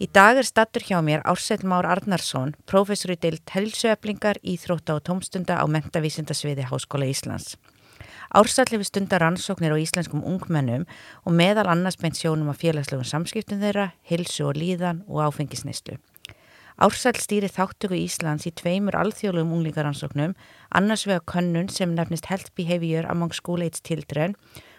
[0.00, 5.02] Í dag er stattur hjá mér Ársett Már Arnarsson, professor í deilt helsuöflingar, íþrótta og
[5.04, 7.58] tómstunda á mentavísindasviði Háskóla Íslands.
[8.32, 10.86] Ársall hefur stundar rannsóknir á íslenskum ungmennum
[11.28, 16.00] og meðal annars beint sjónum á félagslegum samskiptum þeirra, hilsu og líðan og áfengisneislu.
[16.80, 20.32] Ársall stýri þáttöku Íslands í tveimur alþjóðlegum unglingarannsóknum,
[20.72, 24.38] annars vega könnun sem nefnist Health Behavior Among School Age Children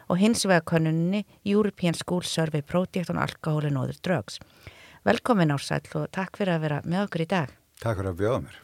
[0.10, 4.42] og hins vega konunni European School Survey Project on Alcohol and Other Drugs.
[5.02, 7.54] Velkomin Ársæl og takk fyrir að vera með okkur í dag.
[7.82, 8.58] Takk fyrir að bjóða mér.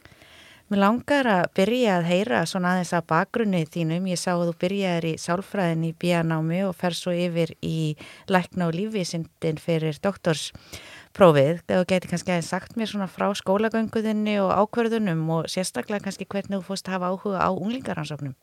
[0.68, 4.04] Mér langar að byrja að heyra svona aðeins að bakgrunni þínum.
[4.06, 7.96] Ég sá að þú byrjaðir í sálfræðin í bíanámi og fer svo yfir í
[8.30, 11.64] lækna og lífvísindin fyrir doktorsprófið.
[11.72, 16.60] Það geti kannski aðeins sagt mér svona frá skólagönguðinni og ákverðunum og sérstaklega kannski hvernig
[16.60, 18.36] þú fórst að hafa áhuga á unglingaransóknum.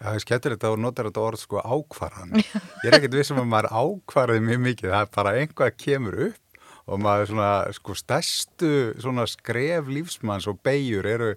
[0.00, 2.40] Það er skemmtilegt að þú notar þetta orð sko ákvarðan.
[2.84, 4.94] Ég er ekkert vissum að maður ákvarði mjög mikið.
[4.94, 6.40] Það er bara einhvað kemur upp
[6.84, 11.30] og maður svona sko stærstu svona skref lífsmanns og beigur eru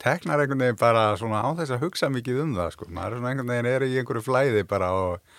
[0.00, 2.90] teknar einhvern veginn bara svona á þess að hugsa mikið um það sko.
[2.90, 5.32] Maður er svona einhvern veginn er í einhverju flæði bara og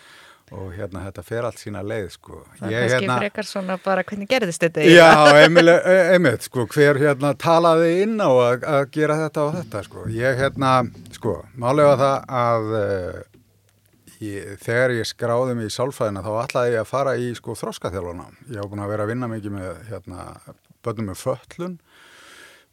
[0.51, 2.41] og hérna þetta fer allt sína leið sko.
[2.59, 4.83] Það er kannski hérna, frekar svona bara hvernig gerðist þetta?
[4.83, 5.07] Já,
[6.11, 10.03] einmitt sko, hver hérna talaði inn á að, að gera þetta og þetta sko.
[10.11, 10.73] Ég hérna,
[11.15, 12.73] sko, málega það að
[14.23, 18.27] ég, þegar ég skráði mig í sálfræðina þá ætlaði ég að fara í sko þróskaþjálfuna.
[18.53, 20.27] Ég á búin að vera að vinna mikið með hérna
[20.81, 21.77] börnum með föllun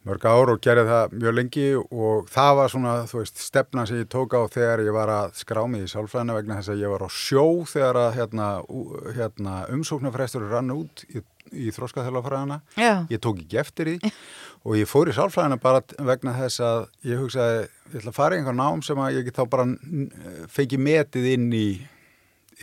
[0.07, 3.99] mörg ár og gerði það mjög lengi og það var svona, þú veist, stefna sem
[3.99, 6.93] ég tók á þegar ég var að skrá mig í sálfræðina vegna þess að ég
[6.93, 8.47] var á sjó þegar að hérna,
[9.17, 11.23] hérna, umsóknarfrestur rann út í,
[11.53, 12.59] í þróskaþjálfafræðina
[13.11, 14.11] ég tók ekki eftir því
[14.65, 18.35] og ég fór í sálfræðina bara vegna þess að ég hugsaði, ég ætla að fara
[18.35, 19.67] í einhver nám sem að ég get þá bara
[20.51, 21.67] feiki metið inn í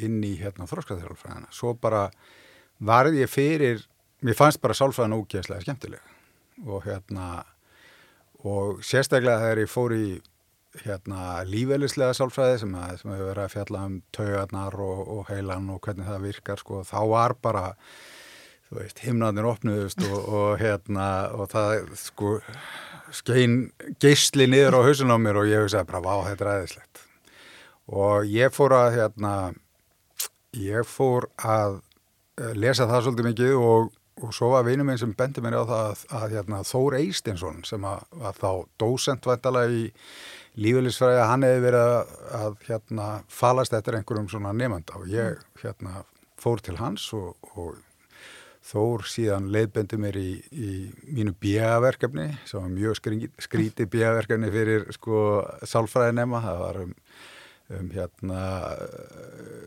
[0.04, 2.10] inn í hérna, þróskaþjálfafræðina svo bara
[2.84, 3.84] varði ég fyrir
[4.24, 7.44] mér fannst bara sálfræðina ógeðslega skemmtilega og hérna
[8.46, 10.08] og sérstaklega þegar ég fór í
[10.84, 15.80] hérna lífeylislega sálfræði sem, sem hefur verið að fjalla um taugarnar og, og heilan og
[15.84, 17.64] hvernig það virkar sko, þá var bara
[18.66, 22.36] þú veist, himnaðnir opnuðust og, og hérna og það sko
[23.14, 23.58] skein
[24.02, 27.04] geysli niður á hausun á mér og ég hugsaði bara, vá, þetta er aðeinslegt
[27.86, 29.34] og ég fór að hérna
[30.56, 31.78] ég fór að
[32.40, 33.94] eh, lesa það svolítið mikið og
[34.24, 37.58] og svo var vinum minn sem bendi mér á það að, að hérna, Þór Eistinsson
[37.68, 38.50] sem að, að þá
[38.80, 39.82] dósentvæntala í
[40.56, 45.42] lífeylisfræði að hann hefði verið að, að hérna, falast eftir einhverjum svona nefnda og ég
[45.60, 46.06] hérna,
[46.40, 47.76] fór til hans og, og
[48.66, 50.70] Þór síðan leiðbendi mér í, í
[51.14, 52.98] mínu bíaverkefni sem var mjög
[53.46, 55.22] skríti bíaverkefni fyrir sko
[55.62, 56.94] sálfræði nefna, það var um
[57.66, 58.40] um hérna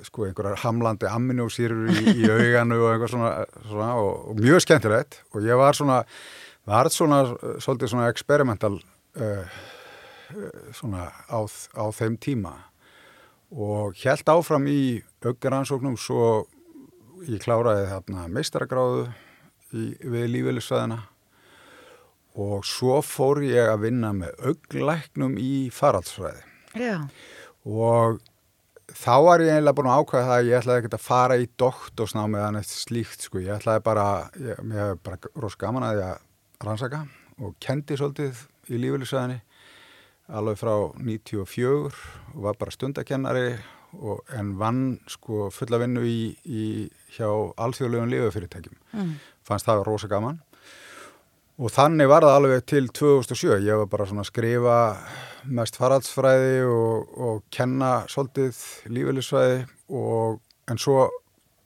[0.07, 3.31] sko einhverjar hamlandi aminosýrur í, í auganu og eitthvað svona,
[3.67, 5.19] svona og, og mjög skemmtilegt.
[5.35, 5.99] Og ég var svona
[6.69, 7.23] var svona
[7.59, 8.77] svolítið svona experimental
[9.19, 9.59] uh,
[10.75, 11.39] svona á,
[11.75, 12.55] á þeim tíma.
[13.51, 16.45] Og helt áfram í augaransóknum svo
[17.27, 19.07] ég kláraði þarna meistaragráðu
[19.71, 20.99] við lífeylisvæðina
[22.39, 26.43] og svo fór ég að vinna með auglæknum í faraldsfræði.
[26.79, 26.95] Já.
[27.67, 28.19] Og
[28.95, 31.49] þá var ég eiginlega búin að ákvæða það að ég ætlaði ekkert að fara í
[31.59, 34.07] doktorsnámið eða neitt slíkt sko, ég ætlaði bara,
[34.39, 37.03] ég, mér hef bara rosa gaman að ég að rannsaka
[37.39, 39.41] og kendi svolítið í lífeylisæðinni
[40.39, 41.69] alveg frá 94
[42.35, 43.45] og var bara stundakennari
[43.97, 46.65] og, en vann sko fulla vinnu í, í
[47.15, 49.15] hjá alþjóðlegum lífeyfyrirtækjum, mm.
[49.47, 50.39] fannst það rosa gaman
[51.59, 54.77] og þannig var það alveg til 2007, ég var bara svona að skrifa
[55.49, 58.59] mest faraldsfræði og, og kenna svolítið
[58.93, 59.63] lífeylisfræði
[59.99, 60.39] og
[60.71, 61.07] en svo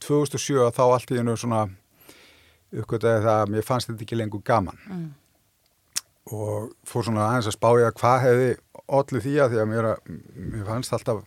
[0.04, 1.66] 2007 þá allt í hennu svona
[2.74, 5.06] uppgöttaði það að mér fannst þetta ekki lengur gaman mm.
[6.40, 8.50] og fór svona aðeins að spája hvað hefði
[8.98, 9.90] allir því að því að mér,
[10.54, 11.22] mér fannst alltaf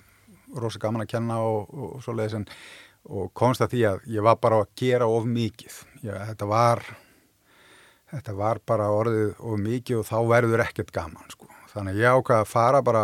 [0.63, 2.47] rosa gaman að kenna og, og, svo leiðis en
[3.07, 6.83] og komst að því að ég var bara að gera of mikið ég, þetta var
[8.11, 12.41] þetta var bara orðið of mikið og þá verður ekkert gaman sko Þannig ég ákvaði
[12.41, 13.01] að fara bara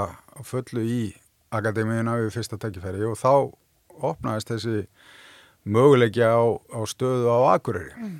[0.49, 1.01] fullu í
[1.53, 3.53] akademíuna við fyrsta takkifæri og þá
[4.01, 4.77] opnaðist þessi
[5.69, 7.93] möguleikja á, á stöðu á Akureyri.
[8.01, 8.15] Mm.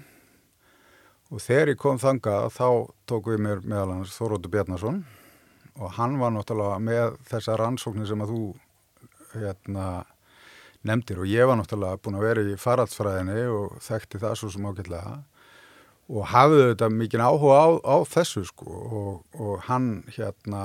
[1.33, 2.69] og þegar ég kom þangað þá
[3.09, 5.01] tók við mér meðal hans Þóróttur Bjarnason
[5.81, 8.43] og hann var náttúrulega með þessa rannsóknir sem að þú
[9.35, 9.87] hérna
[10.87, 11.21] nefndir.
[11.23, 15.15] Og ég var náttúrulega búin að vera í faraldsfræðinni og þekkti það svo sem ágætlega.
[16.13, 18.69] Og hafði þetta mikið áhuga á, á þessu sko.
[18.73, 20.65] Og, og hann hérna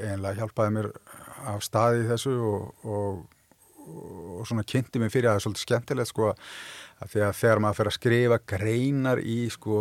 [0.00, 0.90] einlega hjálpaði mér
[1.52, 3.22] af staði þessu og, og,
[4.42, 6.32] og svona kynnti mig fyrir að það er svolítið skemmtilegt sko
[7.02, 9.78] að því að þegar maður fyrir að skrifa greinar í sko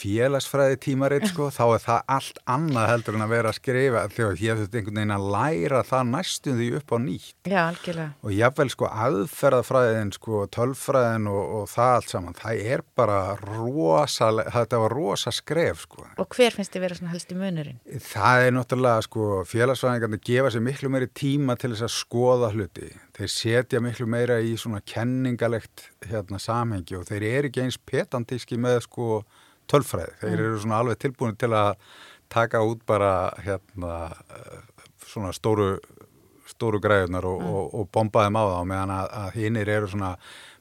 [0.00, 4.40] félagsfræði tímaritt sko þá er það allt annað heldur en að vera að skrifa þegar
[4.44, 7.34] ég þurfti einhvern veginn að læra það næstum því upp á nýtt.
[7.50, 8.08] Já, algjörlega.
[8.24, 14.30] Og jáfnveil sko aðferðafræðin sko tölfræðin og, og það allt saman það er bara rosa
[14.40, 16.06] þetta var rosa skref sko.
[16.20, 17.80] Og hver finnst þið vera svona helst í munurinn?
[18.06, 22.92] Það er náttúrulega sko félagsfræðingarnir gefa sér miklu meiri tíma til þess að skoða hluti
[23.20, 28.58] þeir setja miklu meira í svona kenningalegt hérna samhengi og þeir eru ekki eins petantíski
[28.60, 29.22] með sko
[29.70, 30.16] tölfræði.
[30.22, 30.44] Þeir mm.
[30.46, 31.74] eru svona alveg tilbúin til að
[32.32, 33.96] taka út bara hérna
[35.10, 35.74] svona stóru,
[36.48, 37.50] stóru græðunar og, mm.
[37.52, 40.12] og, og bomba þeim á það meðan að, að hinnir eru svona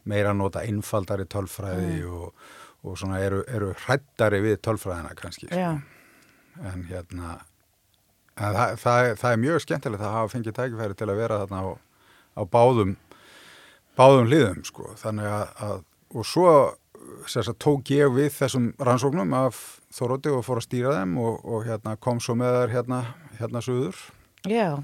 [0.09, 2.15] meira að nota innfaldari tölfræði mm.
[2.19, 2.47] og,
[2.83, 5.51] og svona eru, eru hrættari við tölfræðina kannski.
[5.53, 5.77] Já.
[6.59, 7.37] En hérna
[8.35, 11.67] það, það, það er mjög skemmtilegt að hafa fengið tækifæri til að vera þarna á
[12.39, 12.95] á báðum,
[13.99, 14.93] báðum liðum sko.
[15.03, 16.53] Þannig að, að og svo
[17.29, 19.59] sagt, tók ég við þessum rannsóknum af
[19.89, 22.99] Þóróti og fór að stýra þeim og, og hérna, kom svo með þær hérna,
[23.39, 24.03] hérna söður.
[24.45, 24.77] Já,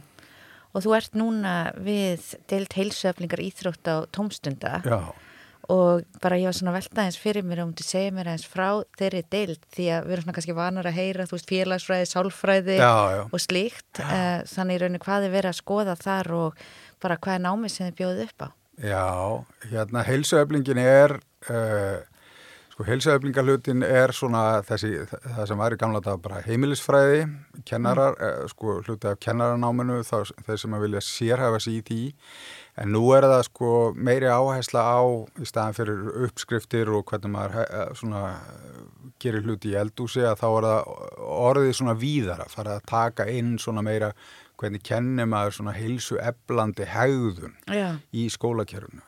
[0.74, 4.80] og þú ert núna við deilt heilsöflingar íþrótt á tómstunda.
[4.82, 5.14] Já.
[5.70, 8.44] Og bara ég var svona veltaðins fyrir mér og um til að segja mér eins
[8.50, 8.68] frá
[9.00, 12.76] þeirri deilt því að við erum svona kannski vanar að heyra, þú veist, félagsfræði, sálfræði
[12.78, 13.22] já, já.
[13.30, 14.02] og slíkt.
[14.02, 14.06] Já.
[14.06, 16.68] Eh, þannig rauninu hvað er verið að skoða þar og
[17.04, 18.48] bara hvað er námið sem þið bjóðið upp á?
[18.76, 19.06] Já,
[19.72, 21.16] hérna heilsuöflingin er
[21.48, 22.04] uh,
[22.76, 27.22] sko heilsuöflingarlutin er svona þessi, það sem var í gamla dag bara heimilisfræði
[27.64, 28.44] kennarar, mm.
[28.44, 32.02] uh, sko hluti af kennaranáminu þeir sem að vilja sérhafa sér í því
[32.84, 35.00] en nú er það sko meiri áhersla á
[35.40, 38.26] í staðan fyrir uppskriftir og hvernig maður uh, svona
[39.24, 40.90] gerir hluti í eldúsi að þá er það
[41.46, 44.12] orðið svona víðar að fara að taka inn svona meira
[44.60, 47.98] hvernig kennir maður svona heilsu eblandi hegðun Já.
[48.14, 49.04] í skólakerfunu.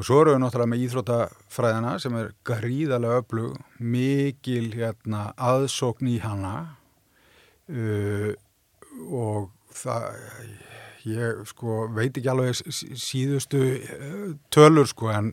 [0.00, 6.16] Og svo eru við náttúrulega með íþrótafræðina sem er gríðarlega öflug, mikil hérna, aðsókn í
[6.22, 6.54] hana
[7.68, 8.32] uh,
[9.12, 10.06] og það,
[11.08, 15.32] ég sko veit ekki alveg síðustu uh, tölur sko en,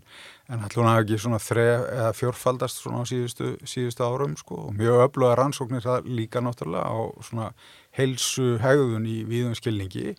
[0.52, 5.06] en alltaf ekki svona þref eða fjórfaldast svona á síðustu, síðustu árum sko og mjög
[5.08, 7.52] öfluga rannsóknir það líka náttúrulega á svona
[8.00, 10.16] heilsu hegðun í víðum skilningi.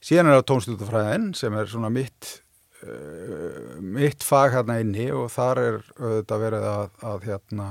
[0.00, 2.32] Síðan er það tónstutafræðin sem er svona mitt,
[2.86, 7.70] uh, mitt fag hérna inni og þar er auðvitað verið að, að, hérna,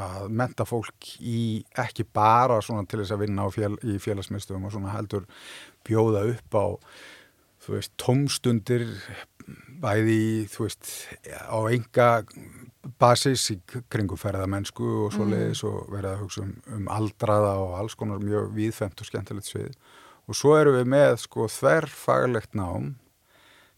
[0.00, 1.40] að menta fólk í
[1.82, 5.26] ekki bara svona til þess að vinna fél, í félagsmyndstöfum og svona heldur
[5.88, 6.66] bjóða upp á
[7.60, 8.86] þú veist, tómstundir
[9.80, 10.90] bæði, þú veist,
[11.26, 12.08] á enga
[13.00, 13.58] basis í
[13.92, 15.70] kringum ferðamennsku og svo leiðis mm.
[15.70, 19.74] og verða að hugsa um, um aldraða og alls konar mjög víðfemt og skemmtilegt svið.
[20.30, 22.94] Og svo eru við með sko þverfaglegt nám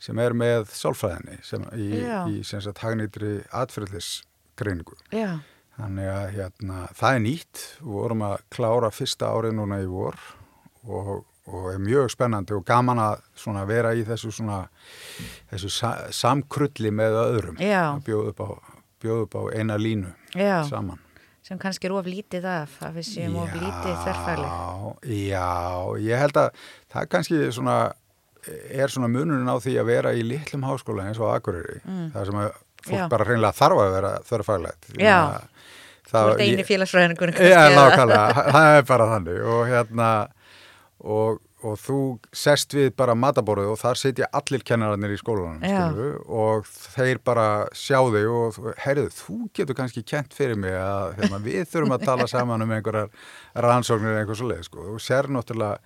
[0.03, 4.99] sem er með sálfræðinni sem í, í sem sagt hagnýtri atfyrirlisgreiningu
[5.79, 7.67] þannig að hérna, það er nýtt.
[7.81, 10.19] Við vorum að klára fyrsta árið núna í vor
[10.83, 11.13] og,
[11.49, 14.65] og er mjög spennandi og gaman að vera í þessu, svona,
[15.51, 17.63] þessu sa samkrulli með öðrum.
[17.63, 17.95] Já.
[17.95, 18.72] að bjóða upp á
[19.03, 21.01] bjóð upp á eina línu já, saman.
[21.43, 24.51] Sem kannski er of lítið af, að við séum of lítið þerrfæli.
[25.27, 25.49] Já,
[26.05, 26.61] ég held að
[26.95, 27.79] það kannski svona,
[28.71, 31.81] er svona munurinn á því að vera í litlum háskóla eins og Akureyri.
[31.83, 32.13] Mm.
[32.15, 32.53] Það sem að
[32.87, 33.09] fólk já.
[33.11, 34.93] bara hreinlega þarf að vera þerrfælegt.
[35.03, 35.19] Já,
[36.13, 37.35] það eini félagsfræðingur.
[37.43, 40.11] Já, nákvæmlega, það er bara þannig og hérna
[41.03, 41.99] og og þú
[42.35, 45.63] sest við bara mataborðu og þar sitja allir kennararnir í skólanum
[46.27, 51.43] og þeir bara sjá þig og heyrðu, þú getur kannski kent fyrir mig að hérna,
[51.43, 53.13] við þurfum að tala saman um einhverjar
[53.67, 54.89] rannsóknir eða einhver svo leið sko.
[54.95, 55.79] og sér náttúrulega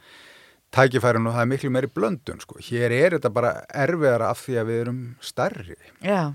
[0.77, 2.61] tækifærin og það er miklu meiri blöndun sko.
[2.61, 6.35] hér er þetta bara erfiðara af því að við erum starri Já,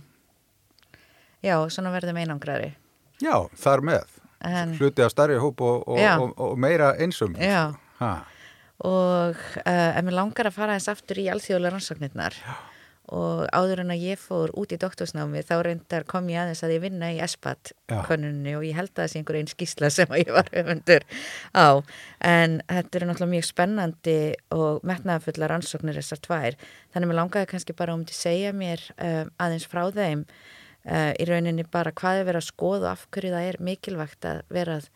[1.42, 2.76] já, svona verðum einangrari.
[3.22, 4.20] Já, þar með.
[4.42, 4.74] En...
[4.80, 7.76] hluti af starri hóp og, og, og, og meira einsum Já.
[8.02, 8.31] sko
[8.88, 12.38] og uh, ef mér langar að fara eins aftur í alþjóðlega rannsóknirnar.
[12.42, 12.54] Já.
[13.12, 16.76] og áður en að ég fór út í doktorsnámi þá reyndar kom ég aðeins að
[16.78, 17.74] ég vinna í ESPAT
[18.08, 21.04] konunni og ég held að það sé einhver einn skísla sem ég var höfundur
[21.52, 21.84] á.
[22.24, 24.18] En þetta eru náttúrulega mjög spennandi
[24.56, 26.58] og metnaðafullar rannsóknir þessar tvær.
[26.94, 30.24] Þannig að mér langaði kannski bara um til að segja mér uh, aðeins frá þeim.
[30.88, 34.30] Uh, í rauninni bara hvað er verið að skoða og af hverju það er mikilvægt
[34.30, 34.88] að vera að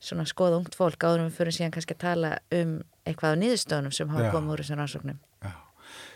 [0.00, 2.76] svona skoða ungt fólk áður um fyrir síðan kannski að tala um
[3.08, 5.18] eitthvað á niðurstöðunum sem hafa komið úr þessum rannsóknum.
[5.44, 5.54] Já,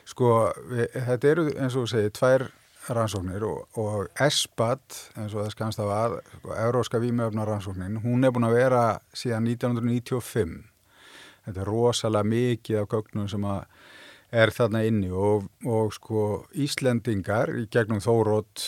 [0.09, 0.35] sko
[0.71, 2.47] við, þetta eru eins og þú segir tvær
[2.95, 8.25] rannsóknir og, og ESPAT eins og það skamst á að, sko, Euróska Vímöfna rannsóknin, hún
[8.25, 8.85] er búin að vera
[9.17, 10.59] síðan 1995.
[11.45, 13.65] Þetta er rosalega mikið af gögnum sem að
[14.35, 16.25] er þarna inni og, og sko
[16.65, 18.65] Íslendingar í gegnum þórótt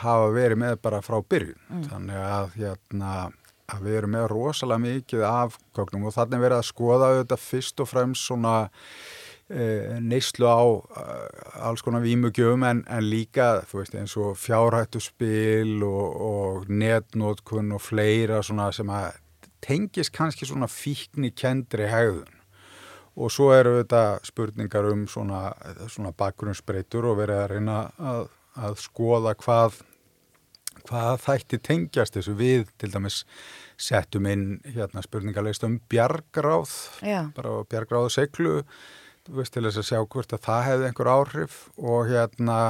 [0.00, 1.58] hafa verið með bara frá byrjun.
[1.68, 1.86] Mm.
[1.90, 3.14] Þannig að hérna
[3.70, 7.82] að við erum með rosalega mikið af gögnum og þannig verið að skoða þetta fyrst
[7.82, 8.54] og fremst svona
[9.50, 9.64] e,
[10.02, 11.06] neyslu á e,
[11.68, 17.84] alls konar výmugjöfum en, en líka veist, eins og fjárhættu spil og, og netnótkun og
[17.84, 19.12] fleira svona sem að
[19.64, 22.36] tengis kannski svona fíkni kendri hegðun.
[23.20, 25.50] Og svo eru þetta spurningar um svona,
[25.90, 29.80] svona bakgrunnsbreytur og verið að reyna að, að skoða hvað
[30.88, 32.36] hvað þætti tengjast þessu?
[32.38, 33.22] Við til dæmis
[33.80, 37.22] settum inn hérna spurningarleist um bjargráð Já.
[37.36, 38.54] bara bjargráðu seglu
[39.30, 42.60] veist, til þess að sjá hvort að það hefði einhver áhrif og hérna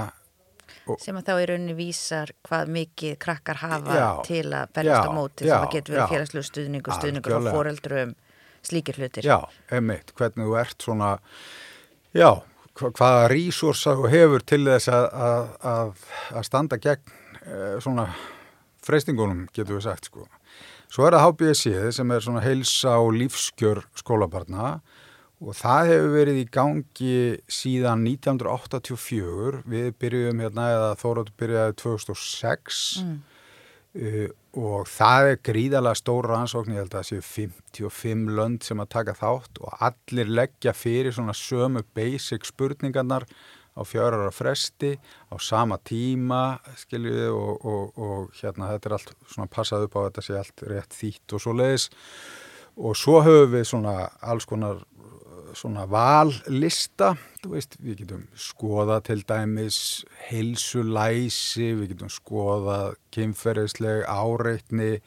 [0.91, 4.75] og sem að þá í rauninni vísar hvað mikið krakkar hafa já, já, til að
[4.77, 8.15] berjast á móti sem að getur verið félagslu stuðningur, stuðningur á foreldrum
[8.67, 9.25] slíkir hlutir.
[9.25, 9.39] Já,
[9.73, 11.11] einmitt, hvernig þú ert svona
[12.17, 12.31] já,
[12.77, 15.09] hvaða resursa þú hefur til þess að,
[15.73, 16.05] að,
[16.37, 17.17] að standa gegn
[17.83, 18.09] svona
[18.85, 20.27] freystingunum getur við sagt sko.
[20.91, 24.81] Svo er það HBSC sem er svona heilsa og lífskjör skólabarna
[25.41, 27.15] og það hefur verið í gangi
[27.49, 33.15] síðan 1984, við byrjuðum hérna eða Þóróttur byrjaði 2006 mm.
[34.03, 34.27] uh,
[34.61, 38.93] og það er gríðalega stóra ansókn, ég held að það séu 55 lönd sem að
[38.97, 43.29] taka þátt og allir leggja fyrir svona sömu basic spurningarnar
[43.81, 44.93] á fjárara fresti
[45.33, 50.01] á sama tíma skiljiði og, og, og hérna þetta er allt svona passað upp á
[50.07, 51.91] þetta sé allt rétt þýtt og svo leiðis
[52.77, 54.85] og svo höfum við svona alls konar
[55.57, 57.15] svona vallista
[57.49, 62.81] veist, við getum skoða til dæmis heilsulæsi, við getum skoða
[63.15, 64.99] kynferðisleg áreitni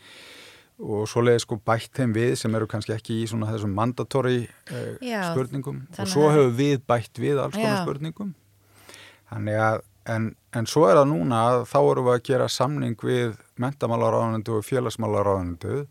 [0.84, 4.42] og svo leiði sko bætt þeim við sem eru kannski ekki í svona þessum mandatóri
[4.74, 5.84] eh, spurningum.
[5.94, 8.34] Og svo höfum við bætt við alls konar spurningum
[9.34, 9.82] Þannig að,
[10.14, 14.58] en, en svo er það núna að þá eru við að gera samning við mentamálaráðanendu
[14.60, 15.84] og félagsmálaráðanendu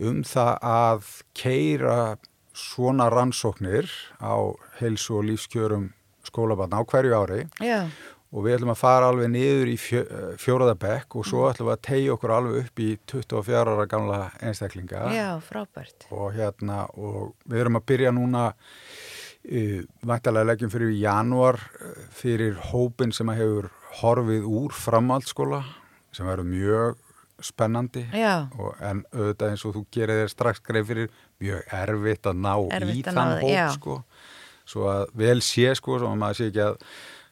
[0.00, 1.96] um það að keira
[2.56, 5.90] svona rannsóknir á heilsu og lífskjörum
[6.26, 7.86] skólabarna á hverju ári Já.
[8.30, 10.02] og við ætlum að fara alveg niður í fjö,
[10.40, 15.06] fjóraðabekk og svo ætlum við að tegja okkur alveg upp í 24 ára gamla einstaklinga.
[15.14, 16.06] Já, frábært.
[16.14, 18.44] Og hérna, og við erum að byrja núna
[19.44, 23.70] Vættalega leggjum fyrir í januar eh, fyrir hópin sem hefur
[24.00, 25.62] horfið úr framhaldsskóla
[26.14, 26.98] sem verður mjög
[27.44, 28.02] spennandi
[28.58, 32.52] og, en auðvitað eins og þú gerir þér strax greið fyrir mjög erfitt að ná
[32.76, 33.96] erfitt í að þann hóp sko.
[34.68, 36.84] svo að vel sé sko svo að maður sé ekki að,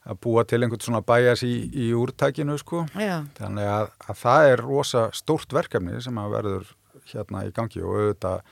[0.09, 3.21] að búa til einhvern svona bæjas í, í úrtækinu sko Já.
[3.37, 6.75] þannig að, að það er rosa stórt verkefni sem að verður
[7.13, 8.43] hérna í gangi og auðvitað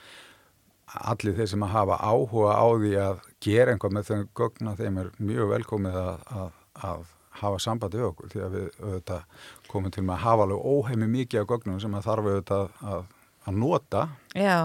[0.94, 5.00] allir þeir sem að hafa áhuga á því að gera einhvað með þau gögna þeim
[5.02, 6.50] er mjög velkomið að, að,
[6.88, 7.06] að
[7.42, 11.10] hafa sambandi við okkur því að við auðvitað, komum til með að hafa alveg óheimi
[11.12, 13.08] mikið af gögnum sem að þarf auðvitað að,
[13.44, 14.04] að nota.
[14.34, 14.58] Já,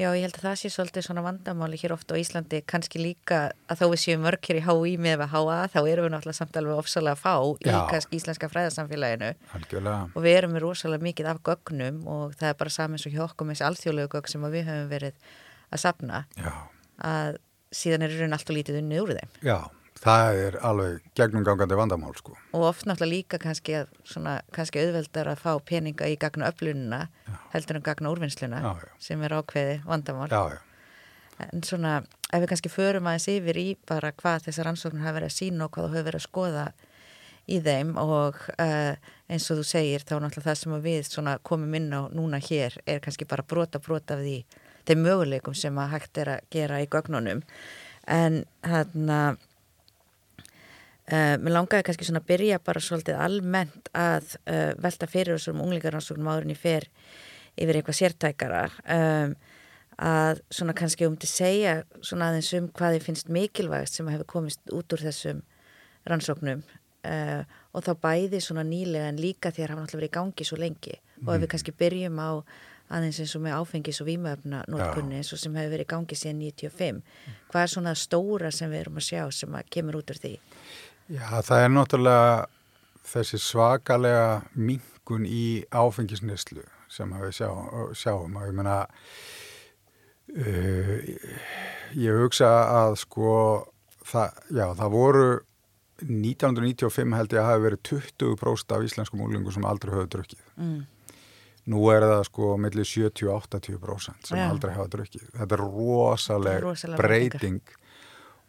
[0.00, 3.40] já, ég held að það sé svolítið svona vandamáli hér ofta á Íslandi kannski líka
[3.70, 6.38] að þó við séum mörg hér í HÍ með að HA þá erum við náttúrulega
[6.38, 7.74] samt alveg ofsalega að fá já.
[7.74, 10.00] í kannski íslenska fræðarsamfélaginu Algjörlega.
[10.14, 13.22] og við erum með rosalega mikið af gögnum og það er bara saman svo hjá
[13.26, 15.30] okkur með þessi alþjóðlegu gögn sem við höfum verið
[15.70, 16.52] að sapna Já.
[17.10, 17.40] að
[17.70, 19.36] síðan er raun allt og lítið unnið úr þeim.
[19.46, 19.58] Já,
[20.00, 22.36] það er alveg gegnumgangandi vandamál sko.
[22.56, 27.06] Og oft náttúrulega líka kannski, svona, kannski auðveldar að fá peninga í gagna öflununa
[27.54, 28.92] heldur en gagna úrvinnsluna já, já.
[29.10, 30.30] sem er ákveði vandamál.
[30.32, 30.60] Já, já.
[31.40, 35.30] En svona, ef við kannski förum aðeins yfir í bara hvað þessar ansóknir hafa verið
[35.30, 36.64] að sína og hvað þú hefur verið að skoða
[37.50, 38.94] í þeim og uh,
[39.30, 43.00] eins og þú segir þá náttúrulega það sem við komum inn á núna hér er
[43.04, 44.36] kannski bara brota brota af því
[44.88, 47.42] þeim möguleikum sem að hægt er að gera í gögnunum
[48.10, 49.20] en hérna
[51.10, 55.62] uh, mér langaði kannski svona að byrja bara svolítið almennt að uh, velta fyrir þessum
[55.64, 56.88] unglingarnarsóknum áðurinn í fer
[57.60, 58.64] yfir eitthvað sértækara
[58.96, 59.34] um,
[60.00, 64.28] að svona kannski um til segja svona aðeins um hvað þið finnst mikilvægast sem hefur
[64.38, 65.42] komist út úr þessum
[66.08, 66.62] rannsóknum
[67.04, 67.42] uh,
[67.74, 70.48] og þá bæði svona nýlega en líka því að það hafa náttúrulega verið í gangi
[70.48, 71.26] svo lengi mm.
[71.26, 71.52] og ef við mm.
[71.54, 72.30] kannski byrjum á
[72.90, 76.16] aðeins eins og með áfengis og výmöfna notkunni eins og sem hefur verið í gangi
[76.18, 76.96] síðan 95.
[76.98, 77.36] Mm.
[77.52, 80.32] Hvað er svona stóra sem við erum að sjá sem að kemur út úr því?
[81.10, 82.34] Já, það er náttúrulega
[83.10, 87.48] þessi svakalega mingun í áfengisneslu sem við sjá,
[87.98, 88.76] sjáum og ég menna
[90.36, 90.94] uh,
[91.98, 93.32] ég hugsa að sko
[94.06, 95.26] það, já, það voru
[96.00, 100.46] 1995 held ég að hafi verið 20% af íslenskum úlingum sem aldrei höfðu drukkið.
[100.56, 100.80] Mm.
[101.70, 104.46] Nú er það sko mellir 70-80% sem já.
[104.46, 105.26] aldrei hafa drukkið.
[105.34, 107.74] Þetta er rosaleg, rosaleg breyting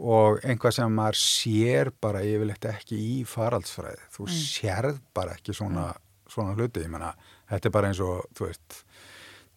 [0.01, 4.07] og einhvað sem maður sér bara yfirleitt ekki í faraldsfræði.
[4.15, 4.39] Þú mm.
[4.41, 6.25] sérð bara ekki svona, mm.
[6.33, 6.85] svona hluti.
[6.85, 7.13] Ég menna,
[7.51, 8.81] þetta er bara eins og, þú veist,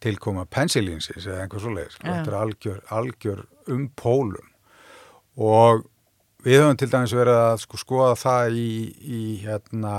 [0.05, 1.97] tilkoma pensilínsis eða einhvað svoleiðis.
[1.97, 2.07] Sko.
[2.11, 4.53] Þetta er algjör, algjör um pólum
[5.35, 5.85] og
[6.45, 8.71] Við höfum til dæmis verið að sko skoða það í,
[9.01, 9.93] í hérna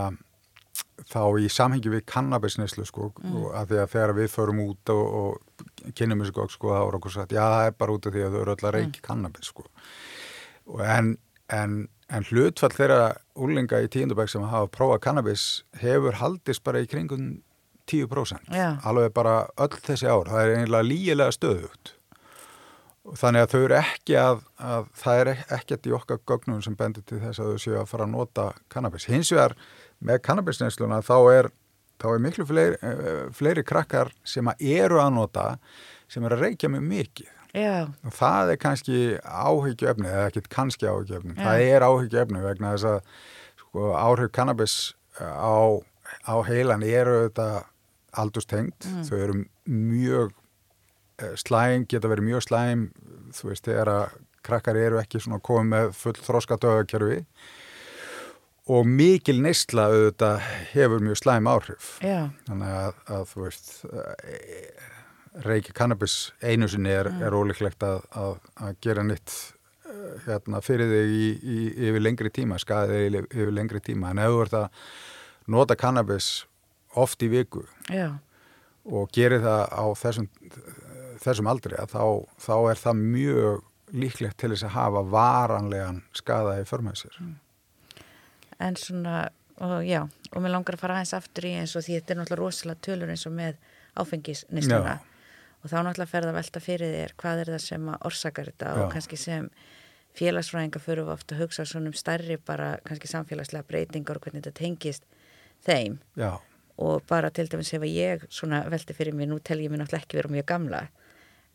[1.10, 3.34] þá í samhengi við kannabisneslu sko mm.
[3.58, 6.98] að því að þegar við förum út og, og kynum þessu gokk sko þá er
[6.98, 9.00] okkur sagt já það er bara út af því að þau eru öll að reiki
[9.00, 9.04] mm.
[9.08, 9.66] kannabis sko
[10.82, 11.16] en,
[11.52, 11.76] en,
[12.10, 15.46] en hlutfall þeirra úrlinga í tíundabæk sem hafa prófað kannabis
[15.82, 17.36] hefur haldist bara í kringum
[17.86, 18.80] 10% yeah.
[18.86, 21.96] alveg bara öll þessi ár það er einlega lígilega stöðugt
[23.14, 27.04] Þannig að þau eru ekki að, að það er ekkert í okkar gögnum sem bendir
[27.06, 29.06] til þess að þau séu að fara að nota kannabis.
[29.06, 29.54] Hins vegar
[30.02, 31.50] með kannabisneinsluna þá er,
[32.02, 35.46] þá er miklu fleiri, eh, fleiri krakkar sem að eru að nota
[36.10, 37.30] sem er að reykja mjög mikið.
[37.56, 37.88] Já.
[38.20, 41.36] Það er kannski áhyggjöfni, eða ekkert kannski áhyggjöfni.
[41.40, 42.98] Það er áhyggjöfni vegna þess að
[43.62, 44.76] sko, áhrif kannabis
[45.18, 45.80] á,
[46.28, 47.48] á heilan eru þetta
[48.16, 48.84] aldurstengt.
[48.88, 49.06] Mm.
[49.08, 50.34] Þau eru mjög
[51.16, 52.80] Eh, slæm geta verið mjög slæm
[53.32, 57.22] þú veist, þegar að krakkar eru ekki svona komið með full þróska döðakjörfi
[58.76, 60.44] og mikil neysla auðvitað
[60.74, 62.28] hefur mjög slæm áhrif Já.
[62.50, 64.84] þannig að, að þú veist eh,
[65.44, 67.22] reiki kannabis einu sinni er, mm.
[67.26, 69.34] er ólíklegt að, að, að gera nitt
[69.84, 74.22] eh, hérna, fyrir þig í, í, yfir lengri tíma skaðið yfir, yfir lengri tíma en
[74.24, 74.82] ef þú ert að
[75.56, 76.30] nota kannabis
[76.96, 78.16] oft í viku Já.
[78.88, 80.30] og gerir það á þessum
[81.22, 82.04] þessum aldrei að þá,
[82.42, 83.64] þá er það mjög
[83.96, 87.18] líklegt til þess að hafa varanlegan skada í förmæðsir.
[87.22, 87.34] Mm.
[88.66, 89.16] En svona,
[89.62, 92.20] og já, og mér langar að fara aðeins aftur í eins og því þetta er
[92.20, 93.60] náttúrulega rosalega tölur eins og með
[93.96, 94.96] áfengisnisluna
[95.66, 98.50] og þá náttúrulega fer það að velta fyrir þér hvað er það sem að orsakar
[98.52, 98.78] þetta já.
[98.78, 99.48] og kannski sem
[100.16, 104.60] félagsfræðinga fyrir ofta að hugsa svona um stærri bara kannski samfélagslega breytingar og hvernig þetta
[104.60, 105.08] tengist
[105.66, 106.36] þeim já.
[106.78, 110.06] og bara til dæmis ef ég svona velti fyrir mér, nú tel ég mér náttúrulega
[110.06, 110.84] ekki vera mjög gamla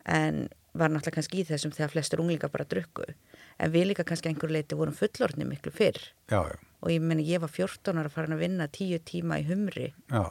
[0.04, 0.44] en
[0.76, 4.52] var náttúrulega kannski í þessum þegar flestur unglingar bara drukku en við líka kannski einhver
[4.52, 5.98] leiti vorum fullorðni miklu fyrr
[6.28, 6.56] já, já.
[6.80, 9.90] og ég menn ég var 14 ára að fara að vinna 10 tíma í humri
[10.12, 10.24] já.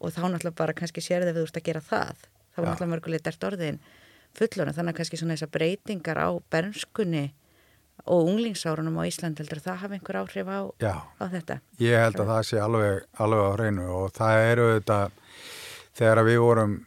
[0.00, 2.92] og þá náttúrulega bara kannski sér það við úrst að gera það þá var náttúrulega
[2.94, 3.80] mörgulegt dært orðin
[4.38, 7.24] fullorðin þannig að kannski svona þessar breytingar á bernskunni
[8.06, 10.60] og unglingsárunum á Ísland heldur það hafa einhver áhrif á,
[11.20, 11.58] á þetta?
[11.82, 15.00] Ég held að það sé alveg, alveg á hreinu og það eru þetta
[16.00, 16.78] þegar við vorum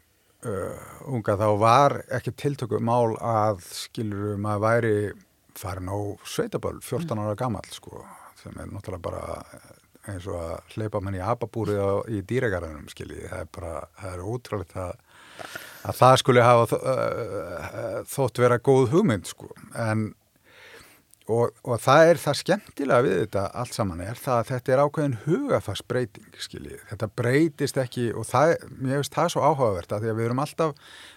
[0.47, 0.81] uh,
[1.13, 4.95] unga þá var ekki tiltöku mál að skilur um að væri
[5.59, 8.01] farin á sveitaböll 14 ára gammal sko
[8.41, 9.23] sem er náttúrulega bara
[10.09, 14.23] eins og að hleypa mann í ababúrið í dýregarðunum skilji það er bara, það er
[14.33, 15.03] ótrúlega að,
[15.83, 16.81] að það skulle hafa
[18.09, 19.49] þótt vera góð hugmynd sko.
[19.75, 20.11] En
[21.31, 24.81] Og, og það er það skemmtilega við þetta allt saman er það að þetta er
[24.83, 30.11] ákveðin hugafarsbreyting skiljið, þetta breytist ekki og það, mér finnst það svo áhugavert að því
[30.11, 30.73] að við erum alltaf,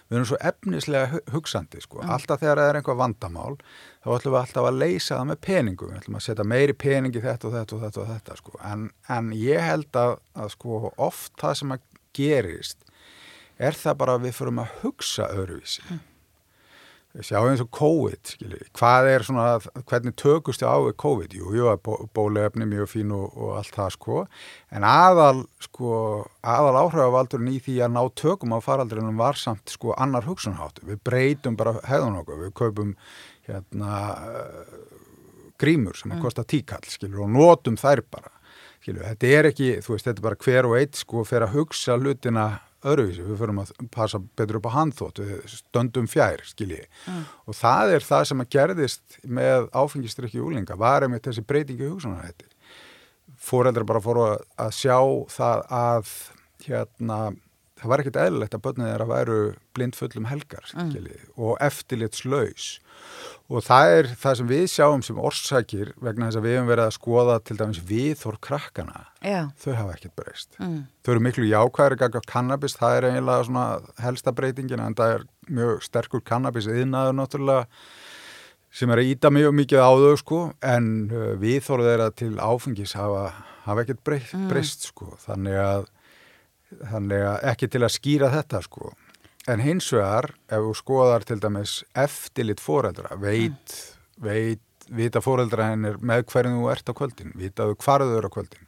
[0.07, 2.13] við erum svo efnislega hugsandi sko, mm.
[2.15, 3.57] alltaf þegar það er einhver vandamál,
[3.99, 7.25] þá ætlum við alltaf að leysa það með peningum, við ætlum að setja meiri peningi
[7.27, 10.83] þetta og þetta og þetta og þetta sko, en, en ég held að, að sko
[10.95, 12.86] oft það sem að gerist
[13.57, 15.83] er það bara að við förum að hugsa öðruvísi.
[15.89, 16.05] Mm
[17.25, 19.45] sjá eins og COVID, skilji, hvað er svona,
[19.89, 21.35] hvernig tökust þið á við COVID?
[21.39, 21.71] Jú, jú,
[22.15, 24.19] bólefni mjög fín og, og allt það, sko,
[24.75, 25.91] en aðal, sko,
[26.45, 30.85] aðal áhrifavaldurinn í því að ná tökum á faraldrinum var samt, sko, annar hugsunháttu.
[30.91, 32.93] Við breytum bara hefðun okkur, við kaupum,
[33.49, 33.97] hérna,
[35.57, 36.21] grímur sem mm.
[36.21, 38.33] kostar tíkall, skilju, og notum þær bara,
[38.83, 41.57] skilju, þetta er ekki, þú veist, þetta er bara hver og eitt, sko, fyrir að
[41.57, 42.49] hugsa hlutina
[42.87, 47.23] öðruvísi, við förum að passa betur upp á handþótt, við stöndum fjær skilji, mm.
[47.47, 52.51] og það er það sem að gerðist með áfengistrykki úlinga, var einmitt þessi breytingi hugsanarhætti
[53.37, 54.97] fóreldrar bara fóru að sjá
[55.31, 56.13] það að
[56.65, 57.19] hérna
[57.77, 59.39] það var ekkert eðlilegt að börnið að væru
[59.77, 60.95] blind fullum helgar mm.
[61.37, 62.77] og eftirlitslaus
[63.47, 66.83] Og það er það sem við sjáum sem orsakir vegna þess að við hefum verið
[66.83, 69.05] að skoða til dæmis viðhór krakkana.
[69.23, 69.39] Já.
[69.63, 70.49] Þau hafa ekkert breyst.
[70.59, 70.81] Mm.
[71.05, 73.65] Þau eru miklu jákvæðri ganga kannabis, það er eiginlega svona
[74.03, 77.63] helsta breytingin en það er mjög sterkur kannabis yðnaður náttúrulega
[78.77, 80.41] sem er að íta mjög mikið á þau sko
[80.75, 83.29] en uh, viðhóruð þeirra til áfengis hafa,
[83.63, 84.49] hafa ekkert breyst, mm.
[84.51, 85.87] breyst sko, þannig að,
[86.91, 88.93] þannig að ekki til að skýra þetta sko.
[89.47, 94.25] En hins vegar, ef þú skoðar til dæmis eftirlit foreldra, veit, mm.
[94.25, 98.35] veit, vita foreldra hennir með hverjum þú ert á kvöldin, vitaðu hvarðu þú eru á
[98.35, 98.67] kvöldin,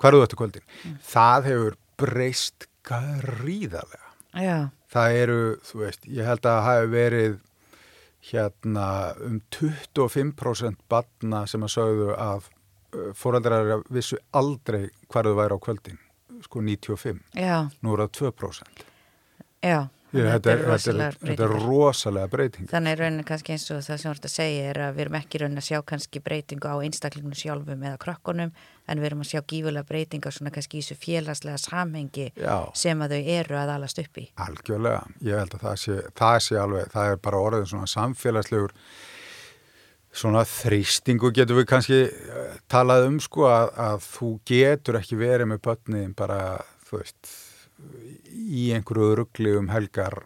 [0.00, 0.96] hvarðu þú ert á kvöldin, mm.
[1.10, 4.08] það hefur breyst gríðarlega.
[4.40, 4.56] Já.
[4.90, 7.38] Það eru, þú veist, ég held að það hafi verið
[8.30, 8.86] hérna
[9.24, 16.00] um 25% batna sem að sögðu að uh, foreldrar vissu aldrei hverðu væri á kvöldin,
[16.46, 17.24] sko 95.
[17.36, 17.56] Já.
[17.84, 18.84] Nú er það 2%.
[19.60, 19.80] Já.
[20.10, 24.00] Ég, þetta, er, þetta, er, þetta er rosalega breyting Þannig raunin kannski eins og það
[24.00, 26.66] sem þú ert að segja er að við erum ekki raunin að sjá kannski breytingu
[26.66, 30.96] á einstaklingunum sjálfum eða krökkunum en við erum að sjá gífulega breytingu svona kannski þessu
[30.98, 32.56] félagslega samhengi Já.
[32.74, 36.38] sem að þau eru að alast upp í Algjörlega, ég held að það sé, það
[36.48, 38.74] sé alveg, það er bara orðin svona samfélagslegur
[40.10, 45.52] svona þrýstingu getur við kannski eh, talað um sko að, að þú getur ekki verið
[45.52, 46.40] með börnin bara,
[46.88, 47.34] þú veist
[48.30, 50.18] í einhverju ruggli um helgar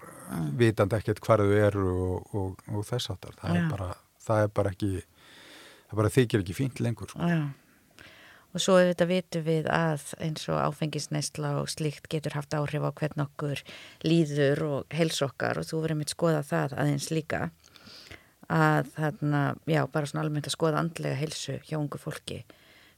[0.58, 3.90] vitandi ekkert hvar þau eru og, og, og þess áttar það, ja.
[4.24, 7.28] það er bara ekki það bara þykir ekki fínt lengur sko.
[7.28, 7.42] ja.
[8.54, 12.90] og svo auðvitað vitum við að eins og áfengisneisla og slíkt getur haft áhrif á
[12.90, 13.62] hvern okkur
[14.06, 17.48] líður og helsokkar og þú verður mitt skoða það aðeins líka
[18.52, 22.42] að þarna, já, bara svona almennt að skoða andlega helsu hjá ungu fólki.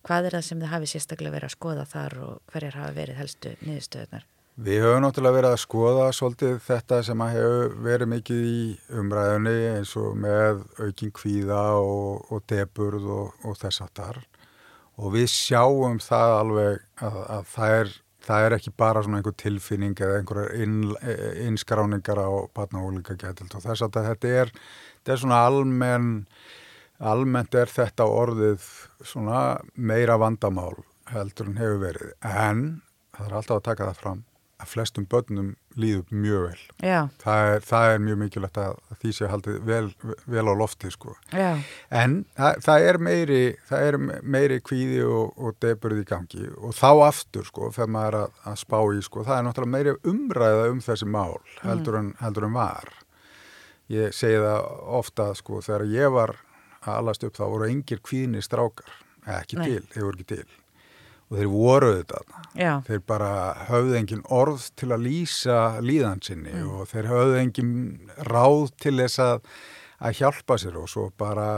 [0.06, 3.20] Hvað er það sem þið hafi sérstaklega verið að skoða þar og hverjar hafi verið
[3.20, 4.26] helstu niðurstöðunar?
[4.56, 8.60] Við höfum náttúrulega verið að skoða svolítið þetta sem að hefur verið mikið í
[9.02, 14.22] umræðunni eins og með auking kvíða og, og deburð og, og þess að þar
[14.96, 17.92] og við sjáum það alveg að, að það, er,
[18.28, 20.78] það er ekki bara svona einhver tilfinning eða einhverjar inn,
[21.44, 24.54] innskráningar á batna og líka getild og þess að þetta er,
[25.06, 26.12] þetta er svona almenn,
[26.98, 28.64] almennt er þetta orðið
[29.06, 29.42] svona
[29.78, 30.74] meira vandamál
[31.12, 32.64] heldur en hefur verið en
[33.14, 34.24] það er alltaf að taka það fram
[34.56, 36.60] að flestum börnum líður mjög vel.
[37.20, 39.90] Það er, það er mjög mikilvægt að því sé haldið vel,
[40.32, 41.12] vel á lofti sko.
[41.92, 46.72] En það, það er meiri, það er meiri kvíði og, og deburði í gangi og
[46.74, 49.96] þá aftur sko, þegar maður er að, að spá í sko, það er náttúrulega meiri
[50.14, 52.96] umræða um þessi mál heldur en, heldur en var.
[53.92, 54.68] Ég segi það
[54.98, 56.34] ofta sko, þegar ég var
[56.86, 58.94] að alast upp þá voru engir kvíðni strákar,
[59.38, 59.66] ekki Nei.
[59.66, 60.46] til, þeir voru ekki til
[61.26, 62.20] og þeir voru þetta
[62.54, 62.72] Já.
[62.86, 63.30] þeir bara
[63.66, 66.68] höfðu engin orð til að lýsa líðansinni mm.
[66.70, 67.72] og þeir höfðu engin
[68.28, 69.48] ráð til þess að,
[70.06, 71.48] að hjálpa sér og svo bara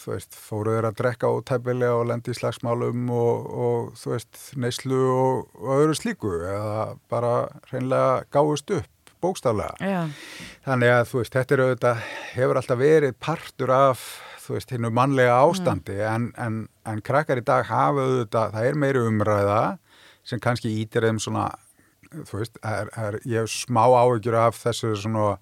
[0.00, 5.02] þú veist, fóruður að drekka ótæpilega og lendi í slagsmálum og, og þú veist, neyslu
[5.12, 7.34] og, og öðru slíku eða bara
[7.68, 8.88] hreinlega gáðust upp
[9.22, 9.78] bókstaflega.
[9.80, 10.02] Já.
[10.66, 12.04] Þannig að þú veist, þetta er auðvitað,
[12.34, 14.04] hefur alltaf verið partur af
[14.42, 16.06] þú veist, hinnu mannlega ástandi mm.
[16.08, 16.56] en, en,
[16.88, 19.60] en krakkar í dag hafa auðvitað, það er meiri umræða
[20.26, 21.48] sem kannski ítir þeim svona,
[22.10, 25.36] þú veist, er, er, ég hef smá áhyggjur af þessu svona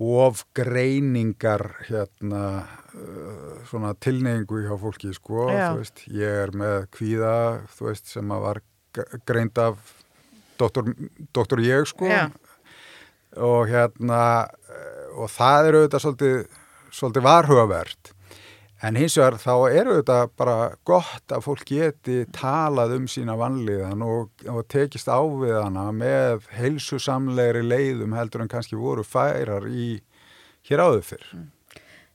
[0.00, 2.42] ofgreiningar hérna
[2.96, 5.70] uh, svona tilneyingu hjá fólki sko, Já.
[5.70, 7.34] þú veist, ég er með kvíða,
[7.76, 8.62] þú veist, sem að var
[9.28, 9.82] greind af
[10.58, 10.88] doktor,
[11.36, 12.24] doktor ég sko Já.
[13.36, 14.22] Og hérna
[15.18, 16.40] og það eru auðvitað svolítið
[16.90, 18.12] svolítið varhugavert
[18.82, 20.56] en hins vegar þá eru þetta bara
[20.88, 26.48] gott að fólk geti talað um sína vanlíðan og, og tekist á við hana með
[26.56, 30.00] heilsusamlegri leiðum heldur en kannski voru færar í
[30.68, 31.26] hér áður fyrr.
[31.36, 31.48] Mm.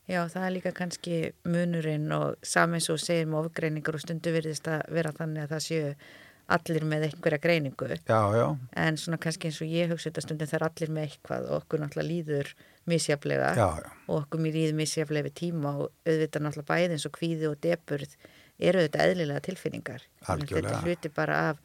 [0.06, 1.16] Já, það er líka kannski
[1.50, 5.64] munurinn og samins og segir með ofgreiningar og stundu virðist að vera þannig að það
[5.64, 5.88] séu
[6.46, 7.88] allir með einhverja greiningu.
[8.06, 8.46] Já, já.
[8.78, 11.56] en svona kannski eins og ég hugsa þetta stundum það er allir með eitthvað og
[11.62, 12.52] okkur náttúrulega líður
[12.86, 13.66] misjaflega já,
[14.06, 17.58] og okkur mér líður misjaflega við tíma og auðvitað náttúrulega bæði eins og kvíði og
[17.66, 18.14] deburð
[18.58, 20.06] eru auðvitað eðlilega tilfinningar.
[20.28, 21.60] Þetta hluti bara af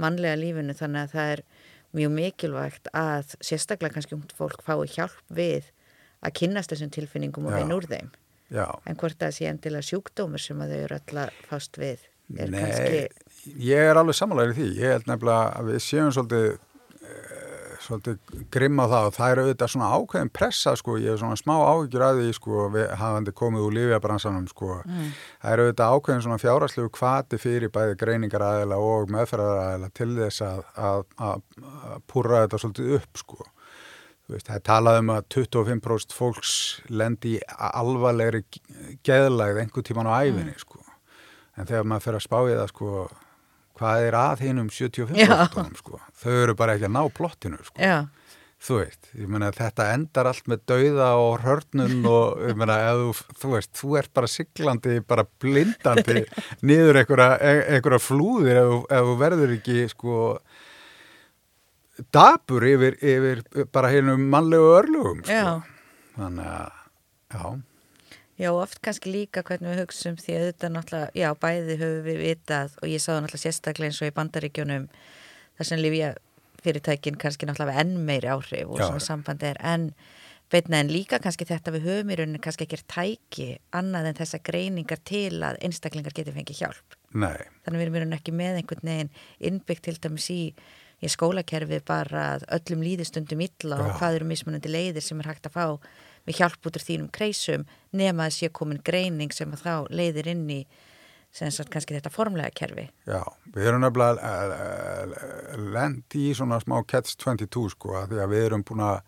[0.00, 1.44] mannlega lífinu þannig að það er
[1.92, 5.68] mjög mikilvægt að sérstaklega kannski ungd fólk fái hjálp við
[6.24, 8.08] að kynast þessum tilfinningum og vinna úr þeim.
[8.88, 12.60] En hvort það sé endilega sjúkdómur sem að þau eru alltaf fást við er Nei,
[12.62, 13.00] kannski
[13.46, 14.68] ég er alveg samanlega í því.
[14.78, 16.46] Ég held nefnilega að við séum svolítið,
[17.02, 21.20] uh, svolítið grimm á það og það er auðvitað svona ákveðin pressa sko, ég er
[21.22, 24.76] svona smá áhyggjur að því sko, við hafandi komið úr lífjabransanum sko.
[24.86, 25.08] Mm.
[25.42, 30.12] Það er auðvitað ákveðin svona fjárhagslegu kvati fyrir bæði greiningar aðeila og meðferðar aðeila til
[30.20, 31.42] þess að, að, að,
[32.12, 33.42] púra þetta svolítið upp sko.
[34.30, 36.52] Veist, það er talað um að 25% fólks
[36.88, 38.44] lendi í alvarlegri
[39.04, 40.62] geðlægð einhver tíman á æfinni mm.
[40.62, 40.78] sko.
[41.58, 42.92] En þegar maður fer að spá í það sko
[43.82, 46.00] hvað er að hinn um 75 sko.
[46.22, 47.78] þau eru bara ekki að ná plottinu sko.
[48.62, 53.08] þú veist, ég meina þetta endar allt með dauða og hörnum og ég meina, þú,
[53.42, 56.22] þú veist, þú ert bara siglandi, bara blindandi
[56.62, 60.20] niður einhverja, einhverja flúðir ef, ef þú verður ekki sko
[62.14, 63.42] dabur yfir, yfir
[63.74, 65.58] bara hérna mannlegu örlugum sko.
[66.16, 66.80] þannig að,
[67.34, 67.44] já
[68.42, 72.18] Já, oft kannski líka hvernig við hugsaum því að þetta náttúrulega, já, bæði höfum við
[72.24, 74.88] vitað og ég sá það náttúrulega sérstaklega eins og í bandaríkjónum
[75.58, 76.10] þar sem Lífja
[76.64, 79.88] fyrirtækin kannski náttúrulega enn meiri áhrif og já, svona sambandi er enn
[80.52, 84.18] veitna en líka kannski þetta við höfum í rauninni kannski ekki er tæki annað en
[84.18, 86.98] þessa greiningar til að einstaklingar geti fengið hjálp.
[87.14, 87.46] Nei.
[87.64, 89.12] Þannig við erum í rauninni ekki með einhvern veginn
[89.48, 90.42] innbyggt til dæmis í
[91.02, 95.56] í skólakerfi bara öllum líðistundum illa og hvað eru mismunandi leiðir sem er hægt að
[95.56, 95.66] fá
[96.28, 100.32] við hjálp út úr þínum kreisum nema að sé komin greining sem að þá leiðir
[100.34, 100.60] inn í
[101.32, 102.90] sem sagt kannski þetta formlega kerfi.
[103.08, 103.22] Já,
[103.54, 108.66] við erum nefnilega lendi í svona smá catch 22 sko að því að við erum
[108.68, 108.98] búin að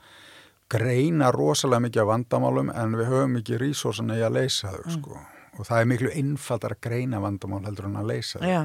[0.75, 4.97] greina rosalega mikið af vandamálum en við höfum ekki resursin í að leysa þau mm.
[4.97, 5.21] sko
[5.55, 8.49] og það er miklu innfaldar að greina vandamál heldur en að leysa þau.
[8.49, 8.63] Já,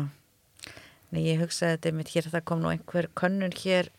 [1.10, 3.90] Nei, ég hugsaði þetta með hér að það kom nú einhver könnun hér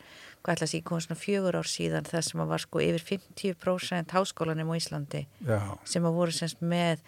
[0.41, 3.07] hvað ætla að sé komið svona fjögur ár síðan það sem að var sko yfir
[3.11, 5.61] 50% háskólanum á Íslandi Já.
[5.85, 7.03] sem að voru semst með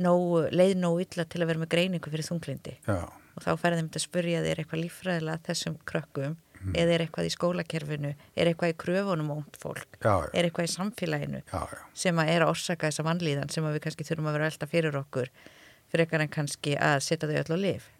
[0.00, 2.98] nógu, leið nógu illa til að vera með greiningu fyrir þunglindi Já.
[3.06, 6.76] og þá færðum við að spurja þér eitthvað lífræðilega þessum krökkum mm.
[6.82, 10.14] eða er eitthvað í skólakerfinu, er eitthvað í kröfunum ónt fólk, Já.
[10.34, 11.44] er eitthvað í samfélaginu
[11.94, 14.70] sem að er að orsaka þessa vannlíðan sem að við kannski þurfum að vera velta
[14.70, 15.30] fyrir okkur
[15.92, 17.92] fyrir eitthvað en kannski að setja þau öll á lif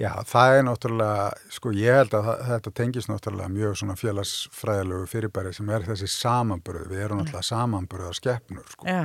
[0.00, 5.54] Já, það er náttúrulega, sko ég held að þetta tengis náttúrulega mjög svona félagsfræðilegu fyrirbæri
[5.56, 8.88] sem er þessi samanbörð, við erum náttúrulega samanbörðar skeppnur, sko.
[8.90, 9.02] Já.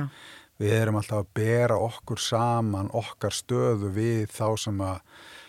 [0.58, 5.02] Við erum alltaf að bera okkur saman, okkar stöðu við þá sem að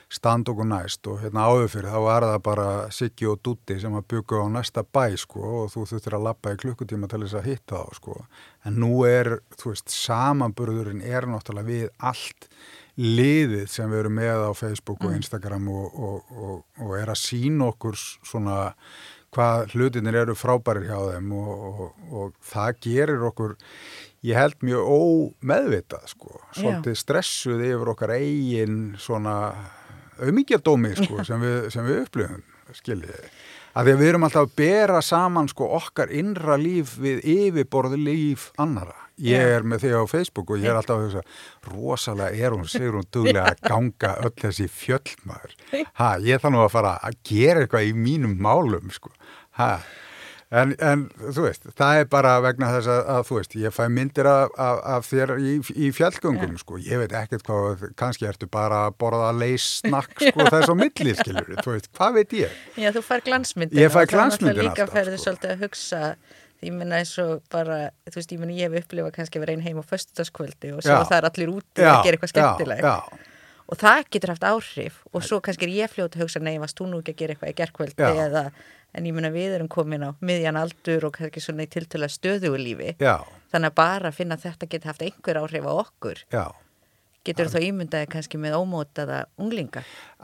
[0.09, 3.93] standa okkur næst og hérna áður fyrir þá var það bara Siggi og Dutti sem
[3.93, 7.37] að byggja á næsta bæ, sko og þú þurftir að lappa í klukkutíma til þess
[7.37, 8.15] að hitta þá, sko.
[8.65, 12.49] En nú er, þú veist, samanbörðurinn er náttúrulega við allt
[12.99, 15.21] liðið sem við erum með á Facebook og mm.
[15.21, 18.59] Instagram og, og, og, og er að sína okkur svona
[19.35, 23.55] hvað hlutinir eru frábærir hjá þeim og það gerir okkur,
[24.25, 29.35] ég held mjög ómeðvitað sko, svolítið stressuð yfir okkar eigin svona
[30.19, 32.41] auðmyggjadómi sko sem við, sem við upplifum,
[32.81, 33.29] skiljiði.
[33.77, 38.01] Að því að við erum alltaf að bera saman sko okkar innra líf við yfirborði
[38.01, 41.23] líf annara ég er með þig á Facebook og ég er alltaf að hugsa
[41.69, 45.55] rosalega er hún, segur hún duglega að ganga öll þessi fjöllmaður
[45.99, 49.11] ha, ég þannig að fara að gera eitthvað í mínum málum sko
[49.59, 49.71] ha,
[50.49, 53.81] en, en þú veist það er bara vegna þess að, að þú veist ég fæ
[53.93, 56.63] myndir af, af, af þér í, í fjallgöngum ja.
[56.63, 60.71] sko, ég veit ekkert hvað kannski ertu bara að borða að leys snakk sko þess
[60.71, 62.59] á milli, skilur þú veist, hvað veit ég?
[62.79, 65.05] Já, þú fær glansmyndin ég fær glansmyndin alltaf, sko.
[65.05, 66.03] líka svolítið að hugsa
[66.65, 69.55] ég menna eins og bara, þú veist, ég menna ég hef upplifað kannski að vera
[69.55, 71.07] einn heim á föstudagskvöldi og svo já.
[71.09, 73.25] það er allir úti já, að gera eitthvað skemmtilegt.
[73.69, 75.01] og það getur haft áhrif.
[75.13, 77.35] Og svo kannski er ég fljóta að hugsa, nei, varst þú nú ekki að gera
[77.35, 78.45] eitthvað í gerðkvöldi eða,
[78.97, 82.59] en ég menna við erum komin á miðjan aldur og kannski svona í tiltöla stöðugu
[82.59, 82.95] lífi.
[82.99, 86.25] Þannig að bara finna að þetta getur haft einhver áhrif á okkur.
[86.33, 86.45] Já
[87.27, 89.81] Getur þú þá ímyndaði kannski með ómótaða unglinga?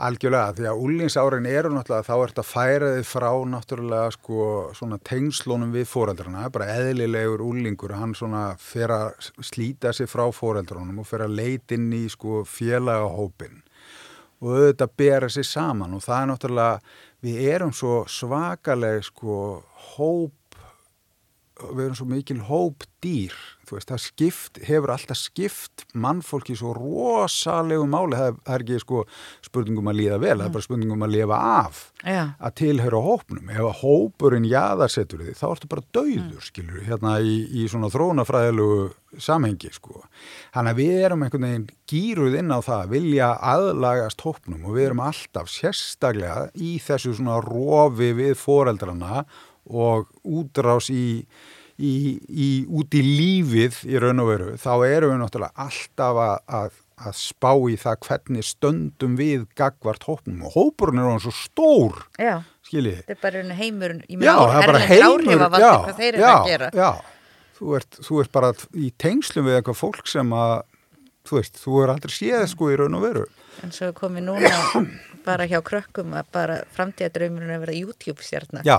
[0.08, 4.46] Algjörlega, því að unglingsárin eru náttúrulega, þá ert að færa þið frá náttúrulega sko
[4.80, 11.04] svona tengslónum við fóreldrarna, bara eðlilegur unglingur, hann svona fer að slíta sig frá fóreldrarnum
[11.04, 13.60] og fer að leita inn í sko félagahópin
[14.46, 16.80] og auðvitað bera sig saman og það er náttúrulega,
[17.26, 19.38] við erum svo svakaleg sko
[19.96, 20.34] hóp
[21.56, 27.86] við erum svo mikil hóp dýr veist, það skipt, hefur alltaf skipt mannfólki svo rosalegu
[27.90, 29.04] máli, það er ekki sko
[29.46, 30.42] spurningum að líða vel, mm.
[30.42, 32.26] það er bara spurningum að lifa af ja.
[32.38, 36.46] að tilhöra hópnum ef að hópurinn jaðarsetur því þá ertu bara dauður, mm.
[36.50, 38.78] skilur hérna í, í svona þrónafræðilegu
[39.26, 40.04] samhengi sko,
[40.58, 44.90] hann að við erum einhvern veginn gýruð inn á það vilja aðlagast hópnum og við
[44.90, 49.24] erum alltaf sérstaklega í þessu svona rofi við foreldrana
[49.66, 51.26] og útrás í,
[51.78, 51.94] í,
[52.30, 56.78] í, út í lífið í raun og veru, þá erum við náttúrulega alltaf að, að,
[57.10, 62.06] að spá í það hvernig stöndum við gagvart hópnum og hópurinn er svona svo stór
[62.22, 62.38] já.
[62.70, 63.02] skiljið.
[63.10, 66.72] Þetta er bara heimur í mjög erlend áhrifavaldi hvað þeir eru að gera.
[66.76, 66.92] Já,
[67.60, 70.56] þú ert, þú ert bara í tengslum við eitthvað fólk sem að
[71.26, 73.28] þú veist, þú er aldrei séð sko í raun og veru.
[73.66, 74.52] En svo komið núna
[75.26, 78.68] bara hjá krökkum að bara framtíðadröymurinn er vera YouTube-stjarnar.
[78.68, 78.78] Já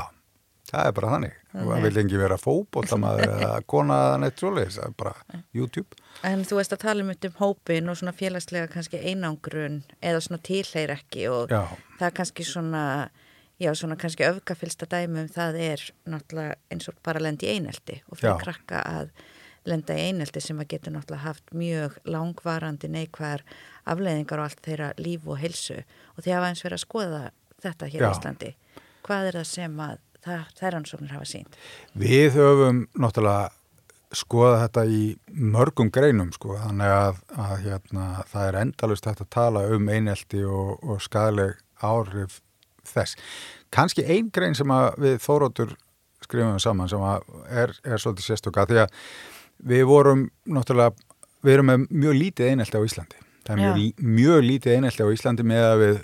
[0.70, 4.96] það er bara þannig, það vil engi vera fókbóltamaður eða konaðan eitt svolítið, það er
[5.02, 9.82] bara YouTube En þú veist að tala um um hópin og svona félagslega kannski einangrun
[10.00, 11.62] eða svona tilheyr ekki og Já.
[11.98, 12.84] það er kannski svona
[13.56, 18.18] Já, svona kannski öfgafylsta dæmum það er náttúrulega eins og bara lendi í einelti og
[18.18, 18.42] fyrir Já.
[18.42, 19.14] krakka að
[19.66, 23.46] lenda í einelti sem að getur náttúrulega haft mjög langvarandi neikvæðar
[23.88, 27.22] afleiðingar og allt þeirra líf og heilsu og því hafa eins verið að skoða
[27.64, 28.52] þetta hér í Íslandi.
[29.06, 31.60] Hvað er það sem að það, þær ansóknir hafa sínt?
[31.98, 33.52] Við höfum náttúrulega
[34.16, 35.00] skoða þetta í
[35.34, 40.42] mörgum greinum sko, þannig að, að hérna, það er endalust hægt að tala um einelti
[40.46, 42.40] og, og skadaleg áhrif
[42.86, 43.18] þess.
[43.74, 44.70] Kanski ein grein sem
[45.02, 45.74] við Þóróttur
[46.24, 47.02] skrifum saman sem
[47.50, 48.94] er, er svolítið sérstoka því að
[49.66, 50.94] við vorum náttúrulega,
[51.44, 53.22] við erum með mjög lítið einelti á Íslandi.
[53.46, 55.98] Það er mjög, mjög lítið einelti á Íslandi með að við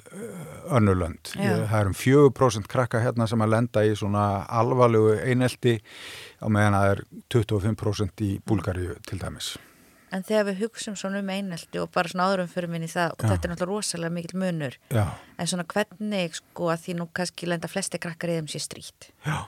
[0.69, 1.33] önnulönd.
[1.35, 1.57] Já.
[1.71, 5.79] Það er um 4% krakka hérna sem að lenda í svona alvarlegu einelti
[6.43, 9.55] á meðan að það er 25% í Búlgaríu til dæmis.
[10.13, 13.23] En þegar við hugsum svona um einelti og bara svona áðurum fyrir minni það og
[13.25, 13.29] Já.
[13.31, 15.07] þetta er náttúrulega rosalega mikil munur Já,
[15.41, 19.09] en svona hvernig sko að því nú kannski lenda flesti krakkar í þeim sé strít
[19.25, 19.39] já,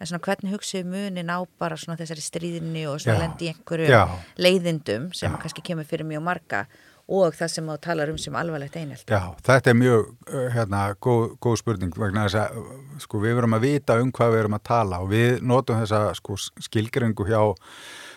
[0.00, 4.00] en svona hvernig hugsiðu munin á bara svona þessari stríðinni og svona lendi í einhverju
[4.40, 8.76] leiðindum sem kannski kemur fyrir mjög marga og það sem þú talar um sem alvarlegt
[8.76, 9.12] einelti.
[9.12, 12.58] já, þetta er mjög uh, hérna, góð, góð spurning vegna þess að
[13.04, 16.02] sko, við verum að vita um hvað við erum að tala og við notum þessa
[16.18, 17.42] sko, skilgringu hjá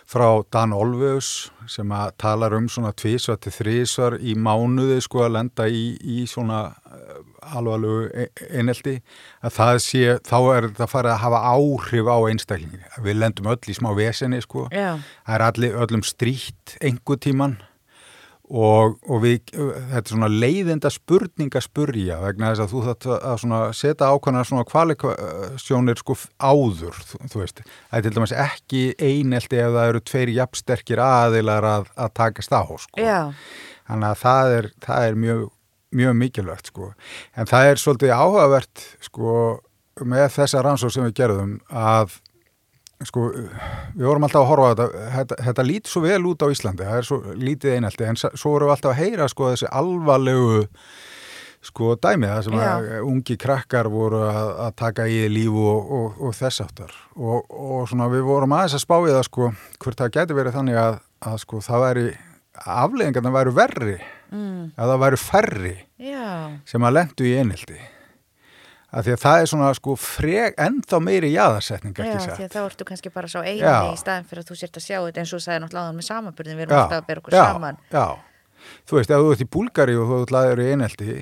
[0.10, 5.36] frá Dan Olveus sem að talar um svona tvísvar til þrísvar í mánuði sko að
[5.36, 7.20] lenda í, í svona uh,
[7.54, 8.96] alvarlegu e- einelti
[9.46, 12.82] að það sé, þá er þetta farið að hafa áhrif á einstaklingi.
[13.06, 14.66] Við lendum öll í smá vesenni sko.
[14.74, 14.98] Já,
[15.30, 17.60] Það er allir, öllum strýtt einhver tíman
[18.50, 23.08] og, og við, þetta er svona leiðinda spurning að spurja vegna þess að þú þátt
[23.14, 27.64] að setja ákvæmna svona kvalifikasjónir sko áður, þú, þú veist.
[27.92, 32.56] Það er til dæmis ekki einelti ef það eru tveir jafnsterkir aðilar að, að takast
[32.58, 32.98] á, sko.
[32.98, 33.20] já,
[33.90, 35.46] Þannig að það er, það er mjög,
[35.98, 36.92] mjög mikilvægt sko.
[37.34, 39.36] En það er svolítið áhugavert sko
[40.10, 42.20] með þessa rannsók sem við gerðum að
[43.08, 46.48] sko við vorum alltaf að horfa á þetta, þetta, þetta lítið svo vel út á
[46.52, 49.70] Íslandi, það er svo lítið einaldi en svo vorum við alltaf að heyra sko þessi
[49.80, 50.66] alvarlegu
[51.70, 56.22] sko dæmið það sem að ungi krakkar voru að, að taka í líf og, og,
[56.28, 59.52] og þess áttar og, og svona við vorum aðeins að spá í það sko
[59.84, 62.08] hvort það geti verið þannig að, að sko það væri
[62.60, 64.00] afleðingarna væru verri.
[64.30, 66.28] Mm, að það væru færri já,
[66.70, 67.80] sem að lendu í einhildi
[68.90, 72.44] að því að það er svona sko freg, ennþá meiri jaðarsetning já, ekki því sagt
[72.46, 73.76] að þá ertu kannski bara sá eini Já.
[73.94, 76.08] í staðin fyrir að þú sért að sjá þetta eins og þú sagði náttúrulega með
[76.10, 77.78] samanbyrðin, við erum Já, alltaf að bera okkur já, saman.
[77.94, 78.06] Já,
[78.90, 81.20] þú veist, ef þú ert í Búlgari og þú ert laður í einhelti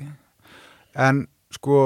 [1.08, 1.20] en
[1.58, 1.82] sko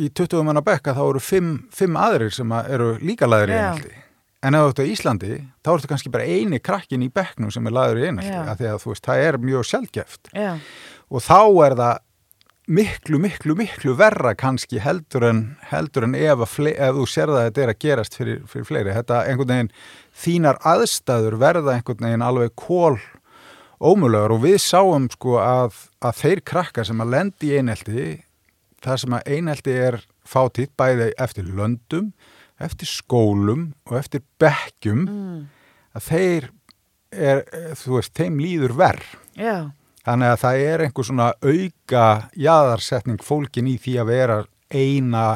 [0.00, 3.56] í 20 manna bekka þá eru fimm, fimm aðrir sem að eru líka laður í
[3.56, 3.64] Já.
[3.70, 3.96] einhelti
[4.40, 5.32] en ef þú ert á Íslandi
[5.64, 8.44] þá ertu kannski bara eini krakkin í bekknum sem er laður í einhelti Já.
[8.48, 10.52] af því að þú veist, það er mjög sjálfgeft Já,
[11.10, 11.98] og þá er það
[12.70, 17.46] miklu, miklu, miklu verra kannski heldur en, heldur en ef, ef þú sér það að
[17.48, 18.94] þetta er að gerast fyrir, fyrir fleiri.
[18.94, 19.72] Þetta einhvern veginn,
[20.24, 23.00] þínar aðstæður verða einhvern veginn alveg kól
[23.80, 28.06] ómulögur og við sáum sko að, að þeir krakkar sem að lendi í einelti,
[28.84, 32.12] það sem að einelti er fátítt bæði eftir löndum,
[32.60, 35.42] eftir skólum og eftir bekkjum, mm,
[35.96, 36.50] að þeir
[37.10, 37.44] er,
[37.80, 39.14] þú veist, þeim líður verð.
[39.34, 39.72] já,
[40.10, 42.04] Þannig að það er einhver svona auka
[42.42, 44.38] jaðarsetning fólkin í því að vera
[44.74, 45.26] eina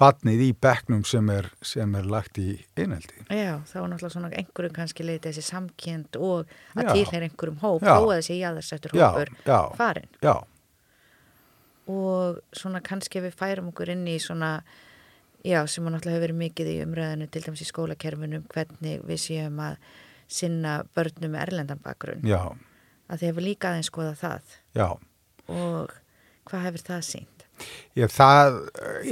[0.00, 3.20] badnið í bekknum sem er, sem er lagt í eineldi.
[3.28, 6.92] já, þá er náttúrulega svona einhverjum kannski leita þessi samkjönd og að Já.
[6.96, 7.92] tilheyra einhverjum hóp, Já.
[8.00, 10.08] að þessi jáðarsettur Já, hópur já, farin.
[10.24, 10.34] já,
[11.92, 14.50] og svona kannski við færum okkur inn í svona
[15.44, 19.58] já, sem náttúrulega hefur verið mikið í umræðinu til dæmis í skólakerfinum hvernig við séum
[19.68, 19.78] að
[20.32, 22.40] sinna börnum með erlendan bakgrunn já,
[23.12, 24.88] að þið hefur líka aðeins skoða það já.
[25.52, 25.92] og
[26.48, 27.28] hvað hefur það sínt?
[27.94, 28.56] Ég, það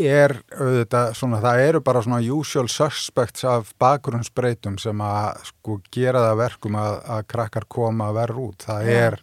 [0.01, 6.25] er auðvitað svona, það eru bara svona usual suspects af bakgrunnsbreytum sem að sko gera
[6.31, 8.67] það verkum að, að krakkar koma verð út.
[8.67, 8.97] Það Já.
[9.05, 9.19] er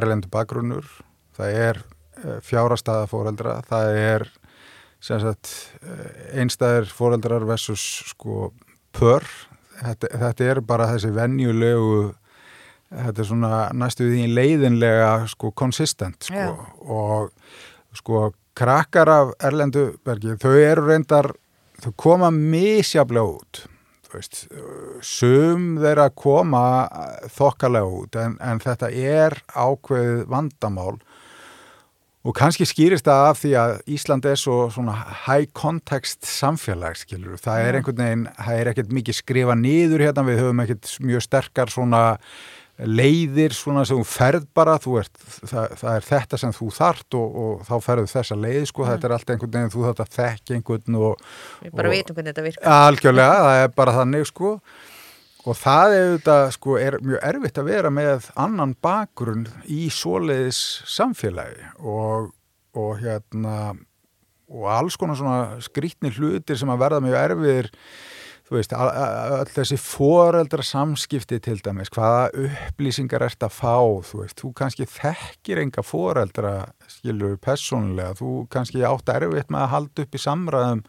[0.00, 0.88] erlendu bakgrunnur,
[1.38, 1.82] það er
[2.48, 4.26] fjárastæða fóreldra, það er
[5.04, 8.50] sagt eh, einstæðir fóreldrar versus sko
[8.96, 9.26] pör.
[9.78, 11.92] Þetta, þetta er bara þessi venjulegu
[12.88, 16.34] þetta er svona næstu því leiðinlega sko konsistent sko.
[16.34, 16.52] Já.
[16.88, 18.28] og sko
[18.58, 21.32] krakkar af Erlendu bergi, þau eru reyndar
[21.82, 23.66] þau koma misjaflega út
[24.12, 24.46] veist,
[25.04, 26.62] sum þeirra koma
[27.34, 30.96] þokkalega út en, en þetta er ákveðið vandamál.
[32.26, 37.38] Og kannski skýrist það af því að Ísland er svo svona high context samfélag skilur,
[37.40, 41.24] það er einhvern veginn það er ekkert mikið skrifa niður hérna, við höfum ekkert mjög
[41.24, 42.02] sterkar svona
[42.78, 45.16] leiðir svona sem þú ferð bara, þú ert,
[45.50, 48.90] það, það er þetta sem þú þart og, og þá ferðu þessa leið sko, Mm.
[48.92, 51.24] þetta er allt einhvern veginn, þú þarft að þekka einhvern og
[51.64, 52.76] Við bara vitum hvernig þetta virkar.
[52.86, 54.52] algjörlega, það er bara þannig sko
[55.48, 60.62] og það er auðvitað sko, er mjög erfitt að vera með annan bakgrunn í svoleiðis
[60.86, 62.30] samfélagi og,
[62.78, 63.56] og hérna
[64.48, 67.70] og alls konar svona skrítni hlutir sem að verða mjög erfiðir
[68.48, 73.76] þú veist, a- a- öll þessi foreldra samskipti til dæmis, hvaða upplýsingar ert að fá,
[74.08, 76.52] þú veist, þú kannski þekkir enga foreldra
[76.88, 80.82] skilur persónulega, þú kannski átt erfitt með að halda upp í samræðum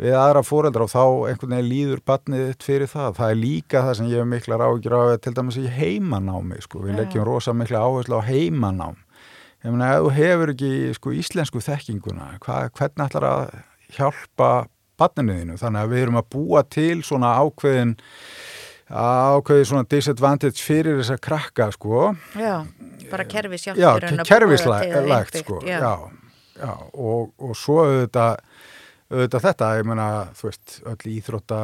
[0.00, 3.10] við aðra foreldra og þá einhvern veginn líður barnið þitt fyrir það.
[3.18, 6.80] Það er líka það sem ég hef miklar ágjur á til dæmis í heimanámi, sko.
[6.86, 8.96] Við leggjum rosa mikla áherslu á heimanám.
[9.60, 13.58] Ég meina, ef þú hefur ekki sko, íslensku þekkinguna, hva, hvernig ætlar að
[13.92, 14.50] hjálpa
[15.00, 15.58] barninu þínu?
[15.60, 17.96] Þannig að við erum að búa til svona ákveðin
[18.90, 22.10] ákveðin svona disadvantage fyrir þessa krakka, sko.
[22.34, 22.66] Já,
[23.10, 25.78] bara kerfi sjálft Já, að kerfislægt, innbyggt, sko, já.
[25.78, 25.94] já,
[26.58, 28.40] já, og, og svo auðvitað,
[29.10, 31.60] auðvitað þetta, ég meina, þú veist, öll íþrótta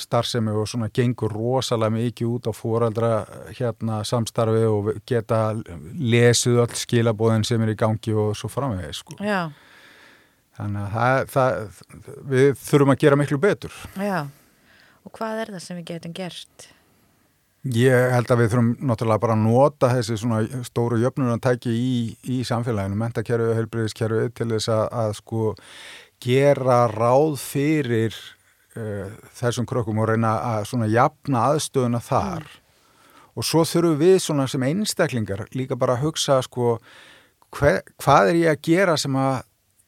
[0.00, 3.12] starfsemi og svona gengur rosalega mikið út á fóraldra
[3.54, 5.52] hérna samstarfi og geta
[5.94, 9.20] lesið öll skilabóðin sem er í gangi og svo framvegis, sko.
[9.22, 9.46] Já,
[10.56, 11.82] Þannig að það, það,
[12.32, 13.76] við þurfum að gera miklu betur.
[14.00, 14.18] já.
[15.06, 16.68] Og hvað er það sem við getum gert?
[17.74, 21.94] Ég held að við þurfum náttúrulega bara að nota þessi svona stóru jöfnunartæki í,
[22.30, 25.46] í samfélaginu, mentakerfið og heilbriðiskerfið til þess að, að sko
[26.22, 28.14] gera ráð fyrir
[28.78, 32.46] uh, þessum krökkum og reyna að svona jafna aðstöðuna þar.
[33.36, 36.78] Og svo þurfum við svona sem einstaklingar líka bara að hugsa sko
[37.56, 39.42] hver, hvað er ég að gera sem að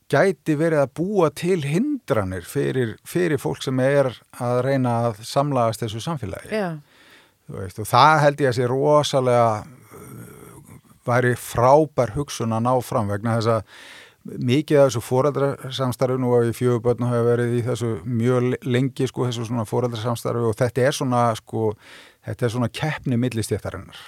[0.08, 5.84] gæti verið að búa til hindranir fyrir, fyrir fólk sem er að reyna að samlagast
[5.84, 6.62] þessu samfélagi.
[7.48, 9.48] Veist, og það held ég að sé rosalega
[11.08, 13.62] væri frábær hugsun að ná fram vegna þess að
[14.28, 19.28] mikið af þessu fóreldrasamstarfi nú að í fjögubötnu hafa verið í þessu mjög lengi sko
[19.28, 21.70] þessu svona fóreldrasamstarfi og þetta er svona sko
[22.28, 23.98] þetta er svona keppni millistéttarinnar.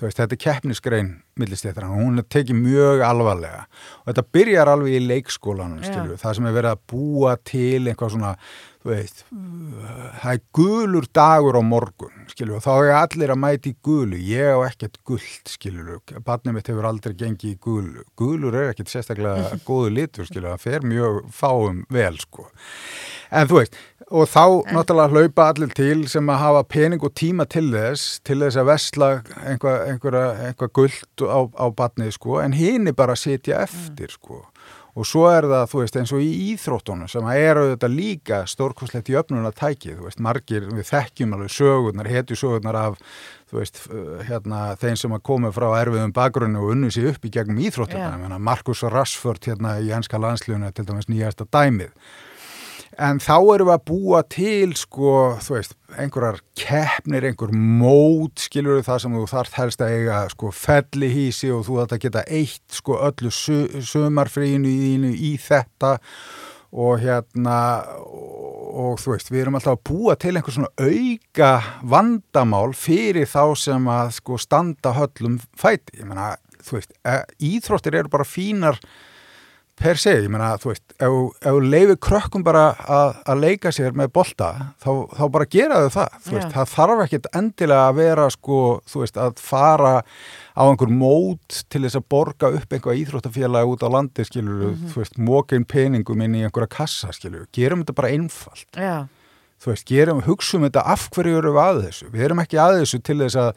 [0.00, 2.00] Veist þetta er keppnisgrein millistéttarinnar.
[2.00, 3.66] Hún tekið mjög alvarlega.
[4.02, 5.84] Og þetta byrjar alveg í leikskólanum
[6.20, 8.34] það sem er verið að búa til eitthvað svona
[8.80, 13.72] þú veist, það er gulur dagur á morgun, skilju, og þá er allir að mæti
[13.84, 18.72] gulu, ég á ekkert gullt, skilju, barnið mitt hefur aldrei gengið í gulu, gulur er
[18.72, 22.48] ekkert sérstaklega góðu litur, skilju, það fer mjög fáum vel, sko.
[23.30, 23.76] En þú veist,
[24.10, 28.40] og þá náttúrulega hlaupa allir til sem að hafa pening og tíma til þess, til
[28.40, 29.10] þess að vesla
[29.44, 34.40] einhverja, einhvað gullt á, á barnið, sko, en hinn er bara að sitja eftir, sko
[34.94, 38.40] og svo er það, þú veist, eins og í íþróttunum sem að eru þetta líka
[38.50, 42.98] stórkoslegt í öfnuna tæki, þú veist, margir við þekkjum alveg sögurnar, hetju sögurnar af
[43.50, 43.82] þú veist,
[44.28, 47.78] hérna þeim sem að koma frá erfiðum bakgrunni og unnu sér upp í gegnum ég
[48.22, 51.90] meina Markus Rashford hérna í enska landsljónu til dæmis nýjasta dæmið
[52.98, 55.10] En þá erum við að búa til, sko,
[55.44, 60.50] þú veist, einhverjar keppnir, einhver mót, skilur það sem þú þarft helst að eiga, sko,
[60.50, 63.60] fellihísi og þú þarft að geta eitt, sko, öllu su
[63.92, 65.92] sumarfríinu í, í þetta
[66.70, 67.56] og hérna,
[68.10, 71.52] og, þú veist, við erum alltaf að búa til einhver svona auka
[71.94, 75.98] vandamál fyrir þá sem að, sko, standa höllum fæti.
[76.02, 77.16] Ég meina, þú veist, e,
[77.52, 78.78] íþróttir eru bara fínar
[79.80, 83.70] per se, ég meina, þú veist, ef ef þú leifir krökkum bara að, að leika
[83.72, 84.50] sér með bolta,
[84.82, 88.58] þá, þá bara gera þau það, þú veist, það þarf ekkit endilega að vera, sko,
[88.92, 89.92] þú veist, að fara
[90.52, 94.90] á einhver mót til þess að borga upp einhvað íþróttafélag út á landi, skilur, Mhm.
[94.92, 99.06] þú veist, mókin peningum inn í einhverja kassa, skilur, gerum þetta bara einfalt, já,
[99.60, 102.78] þú veist, gerum, hugsum þetta af hverju eru við að þessu, við erum ekki að
[102.82, 103.56] þessu til þess að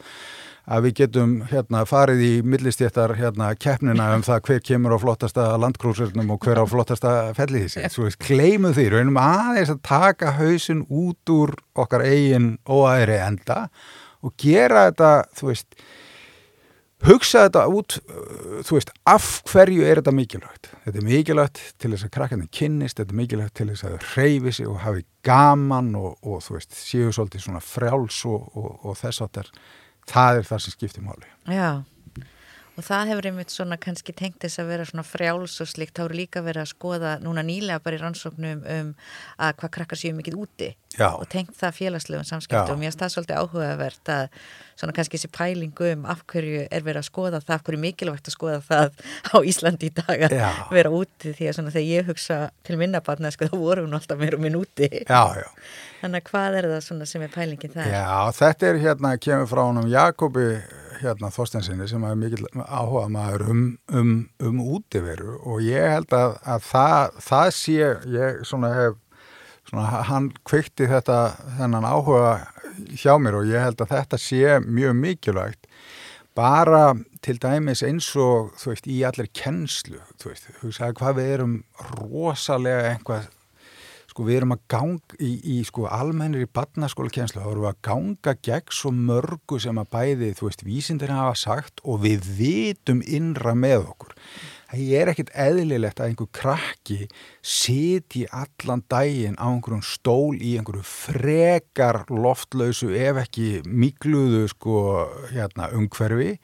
[0.64, 5.48] að við getum hérna farið í millistjættar hérna keppnina um það hver kemur á flottasta
[5.60, 7.84] landkrúsurnum og hver á flottasta fellihísi.
[7.92, 13.66] Svo við kleimum því, raunum aðeins að taka hausin út úr okkar eigin óæðri enda
[14.24, 15.84] og gera þetta, þú veist,
[17.04, 17.98] hugsa þetta út,
[18.64, 20.72] þú veist, af hverju er þetta mikilvægt?
[20.86, 24.14] Þetta er mikilvægt til þess að krakkarnir kynnist, þetta er mikilvægt til þess að þau
[24.14, 28.70] reyfi sig og hafi gaman og, og þú veist, séu svolítið svona frjáls og, og,
[28.80, 29.42] og þess að
[30.10, 31.28] það er það sem skiptir máli.
[31.48, 31.84] já.
[32.74, 36.04] og það hefur einmitt svona kannski tengt þess að vera svona frjáls og slikt, þá
[36.08, 38.88] eru líka verið að skoða núna nýlega bara í rannsóknum um
[39.38, 41.12] að hvað krakkar séu mikið úti Já.
[41.12, 44.42] og tengt það félagslegum samskiptum mér finnst það svolítið áhugavert að
[44.74, 47.84] svona kannski þessi pælingu um af hverju er verið að skoða það, af hverju er
[47.84, 49.02] mikilvægt að skoða það
[49.34, 50.48] á Íslandi í dag að Já.
[50.74, 54.22] vera úti því að svona þegar ég hugsa til minnabarna sko þá vorum við alltaf
[54.22, 55.48] meira minn úti Já, já.
[56.02, 58.08] þannig að hvað er það svona sem er pælingin það Já,
[58.40, 60.48] þetta er hérna, kemur frá honum Jakobi
[61.04, 63.62] hérna Þorstensinni sem er mikill áhuga maður um,
[63.92, 64.12] um,
[64.42, 67.78] um útiveru og ég held að, að það, það sé,
[68.14, 68.98] ég svona hef,
[69.74, 72.34] svona hann kveikti þetta, þennan áhuga
[72.94, 75.70] hjá mér og ég held að þetta sé mjög mikilvægt
[76.34, 81.32] bara til dæmis eins og þú veist, í allir kennslu, þú veist, hugsaði hvað við
[81.36, 81.56] erum
[82.00, 83.28] rosalega einhvað
[84.10, 87.70] sko við erum að ganga í, í sko almennir í barnaskóla kjenslu, þá erum við
[87.72, 92.28] að ganga gegn svo mörgu sem að bæði, þú veist, vísindir hafa sagt og við
[92.38, 94.14] vitum innra með okkur.
[94.74, 97.00] Það er ekkit eðlilegt að einhver krakki
[97.44, 104.80] siti allan daginn á einhverjum stól í einhverju frekar loftlausu ef ekki mikluðu sko
[105.30, 106.34] hérna umhverfi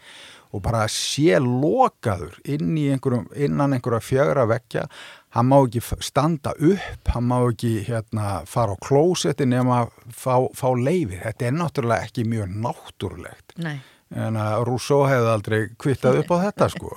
[0.51, 4.87] og bara sé lokaður inn einhverjum, innan einhverja fjögra vekja
[5.37, 10.68] hann má ekki standa upp, hann má ekki hérna, fara á klósetti nema fá, fá
[10.74, 11.20] leifir.
[11.22, 13.55] Þetta er náttúrulega ekki mjög náttúrulegt.
[13.62, 13.78] Nei.
[14.11, 16.97] En að Rousseau hefði aldrei kvittað upp á þetta sko.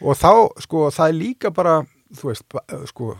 [0.00, 0.32] Og þá,
[0.64, 1.74] sko, það er líka bara,
[2.16, 2.56] þú veist,
[2.88, 3.10] sko,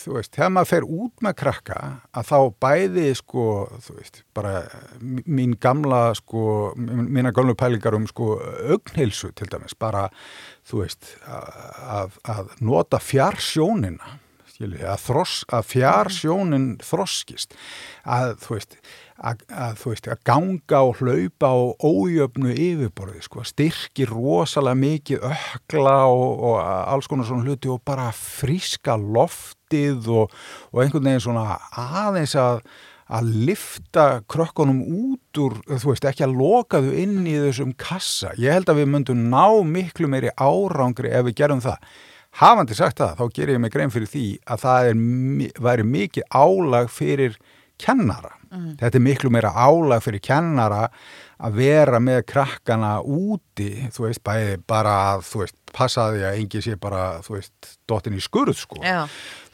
[0.00, 1.78] þú veist, þegar maður fer út með krakka
[2.16, 3.46] að þá bæði, sko,
[3.84, 4.54] þú veist, bara
[5.00, 6.44] mín gamla, sko,
[6.76, 10.06] mína gamlu pælingar um, sko, augnheilsu til dæmis, bara,
[10.68, 14.16] þú veist, að, að nota fjarsjónina,
[14.56, 15.10] skilji, að,
[15.52, 17.56] að fjarsjónin þroskist,
[18.08, 18.80] að, þú veist,
[19.16, 25.96] að, að, veist, að ganga og hlaupa á ójöfnu yfirborði, sko, styrkir rosalega mikið ökla
[26.10, 30.36] og, og alls konar svona hluti og bara fríska loftið og,
[30.72, 32.62] og einhvern veginn svona aðeins að
[33.06, 38.32] að lifta krökkunum út úr, þú veist, ekki að loka þau inn í þessum kassa.
[38.40, 41.78] Ég held að við myndum ná miklu meiri árangri ef við gerum það.
[42.36, 44.98] Hafandi sagt það, þá ger ég mig grein fyrir því að það er,
[45.68, 47.38] væri mikið álag fyrir
[47.80, 48.35] kennara.
[48.52, 48.74] Mm.
[48.80, 50.86] Þetta er miklu meira álag fyrir kennara
[51.36, 56.62] að vera með krakkana úti, þú veist, bæði bara að, þú veist, passaði að engi
[56.64, 58.80] sé bara, þú veist, dottin í skurð, sko.
[58.80, 59.04] Já.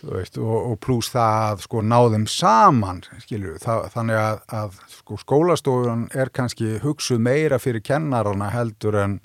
[0.03, 5.19] Þú veist, og, og pluss það að, sko, náðum saman, skilju, þannig að, að, sko,
[5.25, 9.19] skólastofun er kannski hugsuð meira fyrir kennarana heldur en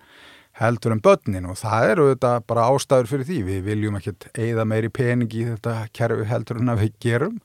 [0.58, 4.66] heldur en börnin og það eru þetta bara ástæður fyrir því, við viljum ekkert eigða
[4.66, 7.36] meiri peningi í þetta kerfi heldur en að við gerum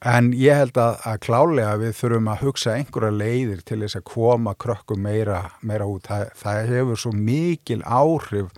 [0.00, 4.06] En ég held að, að klálega við þurfum að hugsa einhverja leiðir til þess að
[4.08, 6.06] koma krökkum meira, meira út.
[6.08, 8.48] Það, það hefur svo mikil áhrif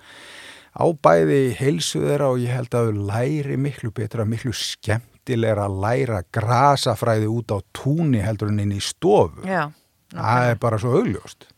[0.79, 5.81] á bæði heilsu þeirra og ég held að þau læri miklu betra, miklu skemmtilegra að
[5.83, 9.43] læra grasafræði út á túni heldur en inn í stofu.
[9.43, 9.67] Já.
[10.15, 11.49] Það er bara svo augljóst.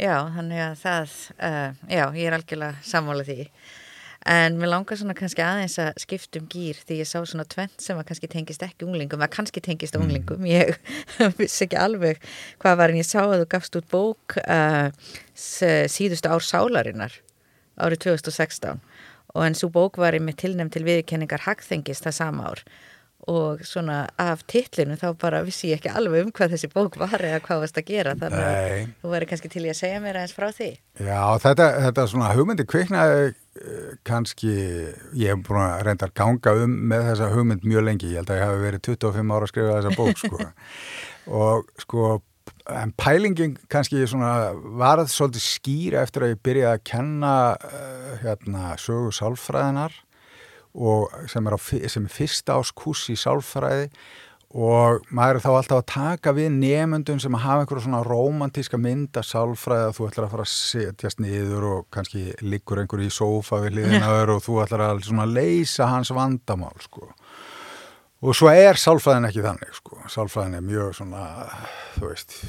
[0.00, 3.44] Já, þannig að það, uh, já, ég er algjörlega sammála því.
[4.28, 7.96] En mér langar svona kannski aðeins að skiptum gýr því ég sá svona tvent sem
[7.96, 10.04] að kannski tengist ekki unglingum, að kannski tengist mm.
[10.04, 10.44] unglingum.
[10.50, 10.76] Ég
[11.40, 12.20] vissi ekki alveg
[12.60, 14.92] hvað var en ég sá að þú gafst út bók uh,
[15.32, 17.16] síðustu ár sálarinnar
[17.80, 18.84] árið 2016
[19.34, 22.64] og en svo bók var ég með tilnæm til viðkenningar hagþengist það sama ár
[23.28, 27.20] og svona af titlinu þá bara vissi ég ekki alveg um hvað þessi bók var
[27.20, 28.86] eða hvað varst að gera þannig að Nei.
[29.02, 30.70] þú væri kannski til í að segja mér aðeins frá því
[31.04, 33.34] Já, þetta, þetta svona hugmyndi kviknaði
[34.06, 34.54] kannski,
[35.20, 38.32] ég hef búin að reynda að ganga um með þessa hugmynd mjög lengi, ég held
[38.32, 40.50] að ég hafi verið 25 ára að skrifa þessa bók sko.
[41.40, 42.10] Og sko
[42.70, 48.72] en pælingin kannski svona varð svolítið skýra eftir að ég byrjaði að kenna uh, hérna
[48.80, 49.96] sögu sálfræðinar
[50.70, 51.58] og sem er, á,
[51.90, 53.88] sem er fyrsta áskús í sálfræði
[54.50, 58.80] og maður er þá alltaf að taka við nefnundum sem að hafa einhverju svona romantíska
[58.82, 63.06] mynd að sálfræði að þú ætlar að fara að setjast niður og kannski liggur einhverju
[63.06, 67.12] í sófa við liðinaður og þú ætlar að svona leysa hans vandamál sko.
[68.20, 70.02] Og svo er sálfræðin ekki þannig sko.
[70.10, 71.28] Sálfræðin er mjög svona
[71.94, 72.40] þú veist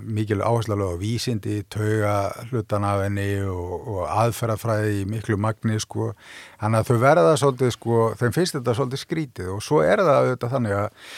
[0.00, 6.12] mikil áherslu á vísindi, tauga hlutan af henni og, og aðferðafræði í miklu magni sko.
[6.60, 10.20] Þannig að þau verða svolítið sko þeim finnst þetta svolítið skrítið og svo er það
[10.20, 11.10] auðvitað þannig að,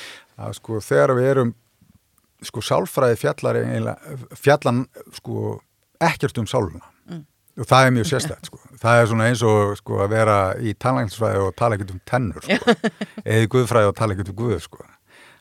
[0.46, 1.54] að sko þegar við erum
[2.44, 3.60] sko sálfræði fjallar
[4.36, 4.84] fjallan
[5.16, 5.58] sko
[6.04, 7.22] ekkert um sáluna mm.
[7.62, 8.60] og það er mjög sérstætt sko.
[8.84, 12.44] Það er svona eins og sko að vera í tannlægnsfræði og tala ekkert um tennur
[12.44, 12.74] sko.
[13.24, 14.88] Eða guðfræði og tala ekkert um guð sko.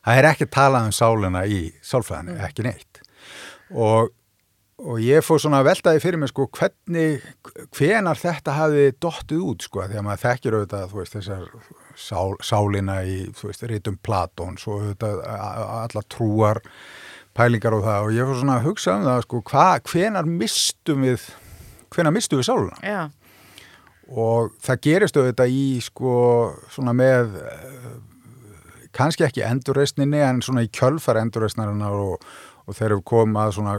[0.04, 3.03] Það er ekki talað um sáluna í sálfræðinu, ekki neitt
[3.74, 4.14] og
[4.84, 7.24] og ég fór svona að veltaði fyrir mig sko hvernig,
[7.78, 11.46] hvenar þetta hafi dottið út sko því að maður þekkir auðvitað veist þessar
[11.96, 16.62] sál, sálina í veist rítum Platón svo auðvitað alla trúar
[17.38, 21.06] pælingar og það og ég fór svona að hugsa um það sko hva, hvenar mistum
[21.08, 21.28] við
[21.94, 23.04] hvenar mistum við sáluna Já.
[24.10, 26.16] og það gerist auðvitað í sko
[26.74, 27.38] svona með
[28.94, 32.26] kannski ekki endurreysninni en svona í kjölfar endurreysnarinnar og,
[32.68, 33.78] og þeir eru komað svona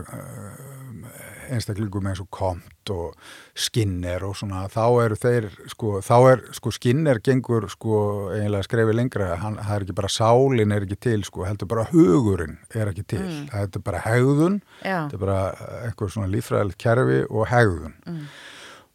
[1.52, 3.14] einstaklingum eins og Komt og
[3.56, 7.98] Skinner og svona þá eru þeir sko, þá er sko Skinner gengur sko
[8.34, 11.86] eiginlega skrefið lengra hann, það er ekki bara sálin er ekki til sko heldur bara
[11.92, 13.46] hugurinn er ekki til mm.
[13.52, 14.98] það er bara hegðun Já.
[14.98, 15.38] það er bara
[15.84, 18.26] einhver svona lífræðilegt kerfi og hegðun mm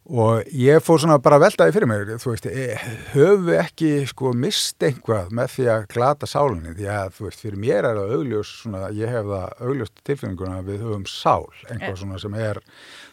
[0.08, 2.76] og ég fór svona bara veltaði fyrir mig þú veist, e,
[3.12, 7.42] höfum við ekki sko mist einhvað með því að glata sálinni, því að þú veist,
[7.44, 11.46] fyrir mér er það augljós svona, ég hef það augljóst tilfinninguna að við höfum sál.
[11.68, 12.00] Einhvað yeah.
[12.02, 12.62] svona sem er,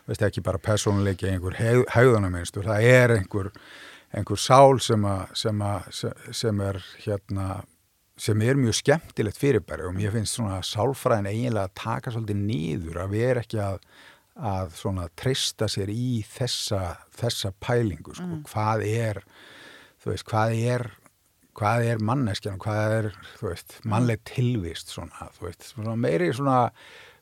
[0.07, 3.51] veist ekki bara personleiki, einhver heg, hegðunarmynstur það er einhver,
[4.15, 5.65] einhver sál sem, a, sem,
[6.31, 7.61] sem er hérna
[8.17, 9.85] sem er mjög skemmtilegt fyrirbæri.
[9.85, 13.75] Og mér finnst svona sálfræðin eiginlega að taka svolítið nýður að við erum ekki að
[14.37, 18.27] að svona treysta sér í þessa, þessa pælingu sko.
[18.27, 18.45] mm.
[18.51, 19.21] hvað er
[20.03, 20.89] þú veist, hvað er
[21.57, 23.11] hvað er manneskjan, hvað er
[23.41, 26.67] veist, mannleg tilvist svona, veist, svona meiri svona,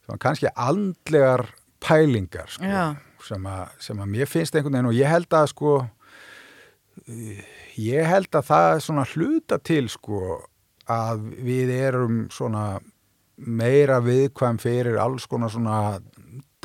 [0.03, 1.47] svona kannski andlegar
[1.83, 2.87] pælingar sko,
[3.23, 5.75] sem, a, sem að mér finnst einhvern veginn og ég held að sko
[7.79, 10.41] ég held að það svona hluta til sko
[10.91, 12.79] að við erum svona
[13.35, 15.97] meira viðkvæm fyrir alls konar svona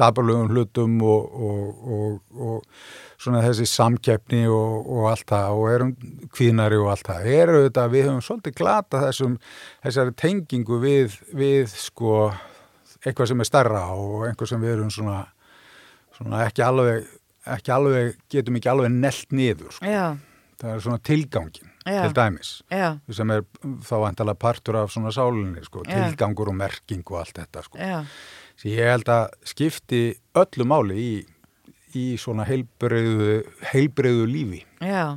[0.01, 5.91] dabalögum hlutum og, og, og, og svona þessi samkeppni og allt það og erum
[6.33, 7.27] kvínari og allt það.
[7.37, 9.37] Er auðvitað, við höfum svolítið glata þessum,
[9.85, 12.31] þessari tengingu við, við sko
[13.05, 15.21] eitthvað sem er starra og eitthvað sem við erum svona,
[16.17, 17.13] svona ekki alveg,
[17.57, 19.89] ekki alveg, getum ekki alveg nelt niður sko.
[19.89, 20.07] Já.
[20.61, 22.03] Það er svona tilgangin Já.
[22.03, 22.89] til dæmis Já.
[23.17, 23.47] sem er
[23.89, 27.81] þá antala partur af svona sálinni sko, tilgangur og merking og allt þetta sko.
[27.81, 28.03] Já.
[28.69, 30.03] Ég held að skipti
[30.37, 31.13] öllu máli í,
[31.97, 33.41] í svona heilbreyðu,
[33.71, 34.61] heilbreyðu lífi.
[34.85, 35.17] Já,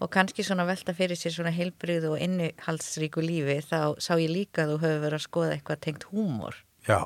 [0.00, 4.64] og kannski svona velta fyrir sér svona heilbreyðu og innihaldsríku lífi þá sá ég líka
[4.64, 6.56] að þú hefur verið að skoða eitthvað tengt húmor.
[6.88, 7.02] Já.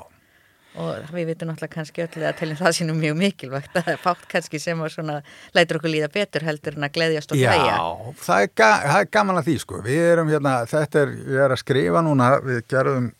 [0.73, 3.99] Og við veitum náttúrulega kannski öllu að telja það sínum mjög mikilvægt að það er
[4.01, 5.17] fátt kannski sem að svona
[5.53, 7.75] lætur okkur líða betur heldur en að gleyðjast og hlæja.
[7.75, 9.81] Já, það er, það er gaman að því sko.
[9.85, 13.11] Við erum hérna, þetta er, ég er að skrifa núna, við gerðum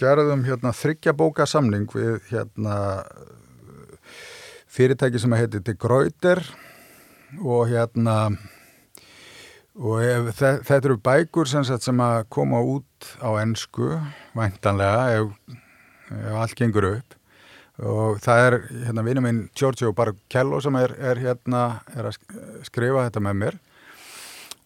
[0.00, 2.76] gerðum hérna þryggjabóka samning við hérna
[4.76, 6.42] fyrirtæki sem heitir De Gruyter
[7.40, 8.16] og hérna
[9.76, 13.92] og ef, þetta eru bækur sem, sem að koma út á ennsku
[14.36, 15.56] væntanlega ef,
[16.16, 17.16] ef allt gengur upp.
[17.76, 18.54] Og það er
[18.86, 22.20] hérna vinnu minn Giorgio Barcello sem er, er hérna er að
[22.64, 23.58] skrifa þetta með mér.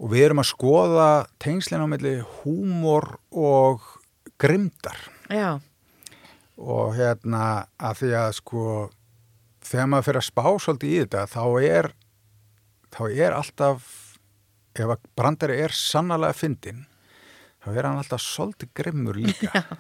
[0.01, 1.09] Og við erum að skoða
[1.43, 3.83] tengslinn á milli húmor og
[4.41, 4.99] grimdar
[5.31, 5.61] Já.
[6.61, 8.63] Og hérna að því að sko
[9.65, 11.91] þegar maður fyrir að spá svolítið í þetta þá er,
[12.91, 13.93] þá er alltaf,
[14.75, 16.83] ef að brandari er sannlega fyndin,
[17.63, 19.53] þá er hann alltaf svolítið grimmur líka.
[19.61, 19.79] Já.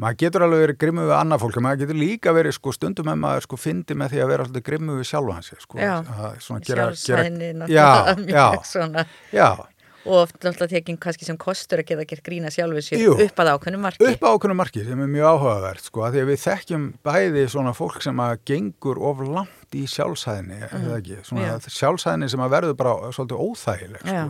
[0.00, 3.18] Maður getur alveg verið grimmu við annað fólk, maður getur líka verið sko stundum með
[3.26, 5.50] maður sko fyndi með því að vera svolítið grimmu við sjálf hans.
[5.60, 5.92] Sko, já,
[6.46, 7.50] sjálfsæðinni
[8.24, 9.04] mjög svona.
[9.36, 9.48] Já,
[10.02, 13.50] og náttúrulega tekinn kannski sem kostur að geta gert grína sjálfur sér Jú, upp að
[13.54, 14.06] ákveðnum marki.
[14.08, 17.74] Upp að ákveðnum marki sem er mjög áhugavert sko því að við þekkjum bæði svona
[17.76, 20.78] fólk sem að gengur of langt í sjálfsæðinni mm.
[20.80, 24.24] eða ekki, svona sjálfsæðinni sem að verður bara svolítið óþægileg sko.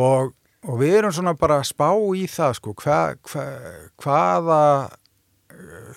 [0.00, 0.34] og,
[0.66, 1.88] og við erum svona bara að spá
[2.18, 2.98] í það sko hva,
[3.30, 3.46] hva,
[4.02, 4.60] hvaða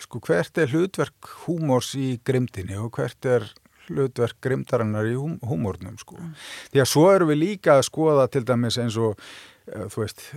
[0.04, 3.48] sko hvert er hlutverk húmors í grimdini og hvert er
[3.90, 6.20] hlutverk grimdarinnar í hum humornum sko.
[6.20, 6.38] Mm.
[6.74, 10.28] Því að svo eru við líka að skoða til dæmis eins og uh, þú veist,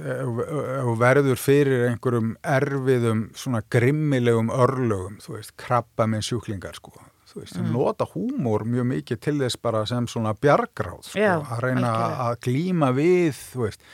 [1.03, 6.95] verður fyrir einhverjum erfiðum svona grimmilegum örlögum, þú veist, krabba með sjúklingar sko.
[7.29, 7.73] Þú veist, mm.
[7.75, 12.25] nota húmor mjög mikið til þess bara sem svona bjargráð sko, Já, að reyna algjörlega.
[12.25, 13.85] að glíma við, þú veist,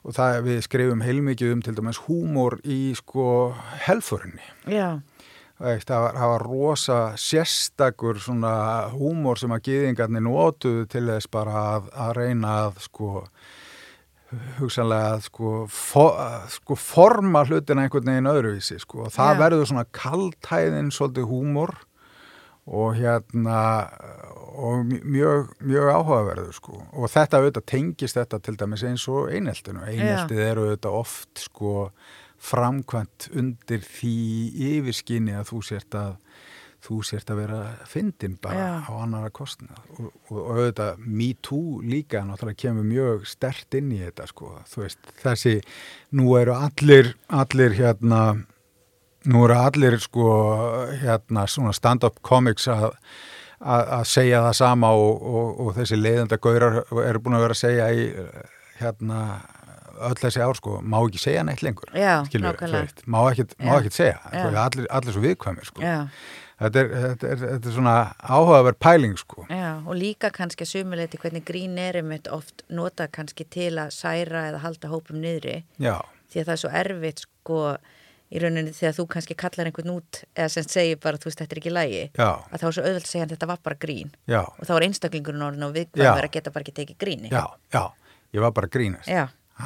[0.00, 3.24] og það við skrifum heilmikið um til dæmis húmor í sko
[3.86, 4.42] helfurinni.
[4.66, 4.98] Já.
[5.60, 8.52] Það var, var rosa sérstakur svona
[8.94, 13.10] húmor sem að gýðingarnir nótuðu til þess bara að, að reyna að sko
[14.60, 16.18] hugsanlega að sko, for,
[16.54, 19.40] sko forma hlutina einhvern veginn öðruvísi sko og það yeah.
[19.42, 21.74] verður svona kaltæðin svolítið húmor
[22.70, 23.60] og hérna
[24.60, 29.82] og mjög, mjög áhugaverður sko og þetta auðvitað tengist þetta til dæmis eins og eineltinu
[29.82, 30.52] eineltið yeah.
[30.52, 31.74] eru auðvitað oft sko
[32.40, 34.14] framkvæmt undir því
[34.70, 36.14] yfirskinni að þú sért að
[36.80, 38.88] þú sért að vera fyndin bara Já.
[38.88, 43.90] á annara kostna og, og, og auðvitað Me Too líka náttúrulega kemur mjög stert inn
[43.92, 45.58] í þetta sko, þú veist, þessi
[46.16, 48.22] nú eru allir, allir hérna
[49.28, 50.30] nú eru allir sko
[51.02, 52.88] hérna svona stand-up comics að
[53.60, 57.56] að að segja það sama og, og, og þessi leiðanda gaurar eru búin að vera
[57.58, 58.06] að segja í
[58.80, 59.18] hérna
[60.08, 64.18] öll þessi ár sko, má ekki segja neitt lengur Já, skilur, veist, má ekkit segja
[64.32, 65.84] allir, allir svo viðkvæmir sko.
[66.60, 69.46] Þetta, er, þetta, er, þetta er svona áhugaverð pæling sko.
[69.48, 74.50] og líka kannski að sumuleiti hvernig grín er einmitt oft nota kannski til að særa
[74.50, 75.62] eða halda hópum niðri.
[75.80, 75.96] Já,
[76.30, 77.62] því að það er svo erfitt sko
[78.30, 81.56] í rauninni þegar þú kannski kallar einhvern út eða sem segir bara þú veist þetta
[81.56, 83.78] er ekki lægi já, að þá er svo auðvöld að segja að þetta var bara
[83.86, 84.12] grín.
[84.30, 87.32] Já, og þá er einstaklingurinn orðin og viðkvæmur að geta bara ekki tekið gríni.
[87.32, 87.42] Já,
[87.74, 87.82] já.
[88.30, 89.10] Ég var bara grínast.
[89.10, 89.24] Já,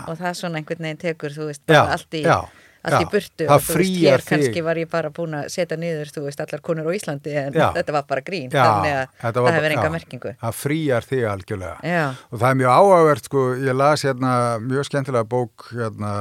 [0.09, 2.37] og það er svona einhvern veginn tekur þú veist bara Já, allt í, já,
[2.85, 4.29] allt í burtu og þú veist hér þig.
[4.31, 7.55] kannski var ég bara búin að setja niður þú veist allar konur á Íslandi en
[7.57, 10.35] þetta var bara grín þannig að það hefur enga merkingu.
[10.43, 11.77] Það fríjar þig algjörlega.
[11.83, 14.33] Já, og það er mjög áhugavert sko, ég las hérna
[14.65, 16.13] mjög skemmtilega bók hérna,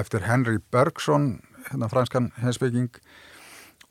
[0.00, 1.28] eftir Henry Bergson
[1.70, 2.90] hérna franskan hensbygging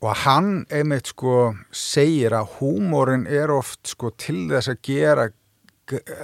[0.04, 5.24] og hann einmitt sko segir að húmórin er oft sko til þess að gera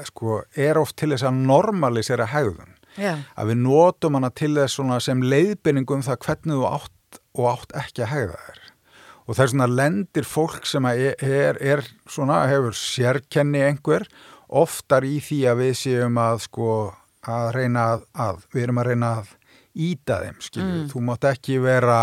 [0.09, 5.05] sko er oft til þess að normalisera hegðun já, að við notum hana til þess
[5.05, 8.61] sem leiðbynningu um það hvernig þú átt og átt ekki að hegða þér.
[9.26, 14.09] Og það er svona lendir fólk sem að er, er, svona, hefur sérkenni einhver
[14.51, 16.70] oftar í því að við séum að sko
[17.30, 19.34] að reyna að, að við erum að reyna að
[19.80, 22.01] íta þeim, skilju, þú mátt ekki vera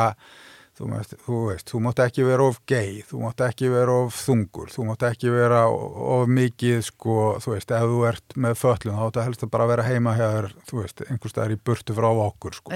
[0.78, 4.18] þú, mátt, þú veist, þú mátt ekki vera of gay, þú mátt ekki vera of
[4.22, 9.02] þungur, þú mátt ekki vera of mikið, sko, þú veist, ef þú ert með föllum,
[9.02, 12.10] þá helst að bara vera heima hjá þér, þú veist, einhvers staðar í burtu frá
[12.14, 12.74] okkur, sko.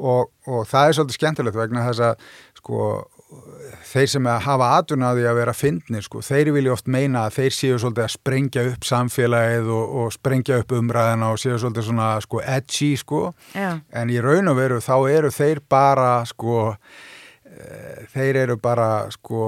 [0.00, 2.28] Og, og það er svolítið skemmtilegt vegna þess að
[2.60, 2.84] sko,
[3.92, 7.76] þeir sem hafa atvinnaði að vera fyndnir, sko, þeir vilja oft meina að þeir séu
[7.78, 12.40] svolítið að sprengja upp samfélagið og, og sprengja upp umræðina og séu svolítið svona sko,
[12.42, 13.22] edgy sko,
[13.54, 16.72] já, en í raun og veru þá eru þeir bara sko,
[18.14, 19.46] þeir eru bara sko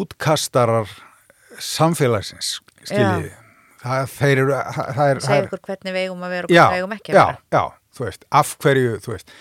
[0.00, 0.88] útkastarar
[1.60, 3.34] samfélagsins skiljiði.
[3.80, 6.74] Það, þeir eru, það, er, er okkur hvernig við eigum að vera og já, hvernig
[6.74, 7.62] við eigum ekki að já, vera já,
[7.96, 9.32] þú veist, af hverju, þú veist,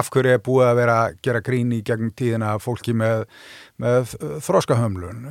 [0.00, 3.22] af hverju er búið að vera að gera grín í gegnum tíðina fólki með,
[3.82, 4.12] með
[4.44, 5.24] þróskahömlun,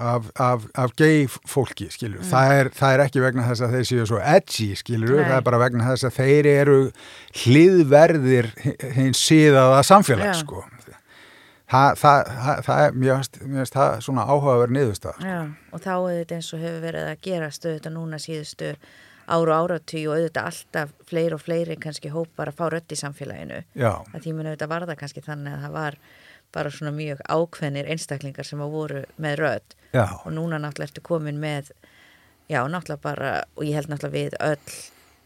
[0.00, 2.24] af, af, af gay fólki, skilur.
[2.24, 5.26] Það, er, það er ekki vegna þess að þeir séu svo edgy, skilur, Nei.
[5.28, 6.78] það er bara vegna þess að þeir eru
[7.42, 8.48] hliðverðir
[8.96, 10.40] hinn síðaða samfélag, Já.
[10.40, 10.64] sko.
[11.66, 15.24] Það, það, það, það er, finnst það svona áhugaverð niðurstað.
[15.26, 15.38] Já,
[15.74, 18.68] og þá auðvitað eins og hefur verið að gera stöðut núna síðustu
[19.26, 22.98] áru og áratví og auðvitað alltaf fleiri og fleiri kannski hópar að fá rödd í
[23.00, 25.98] samfélaginu Já, að því mun auðvitað var það kannski þannig að það var
[26.54, 29.78] bara svona mjög ákveðnir einstaklingar sem að voru með rödd.
[29.92, 31.72] Já, og núna náttúrulega ertu komin með
[32.50, 34.76] já, náttúrulega bara og ég held náttúrulega við öll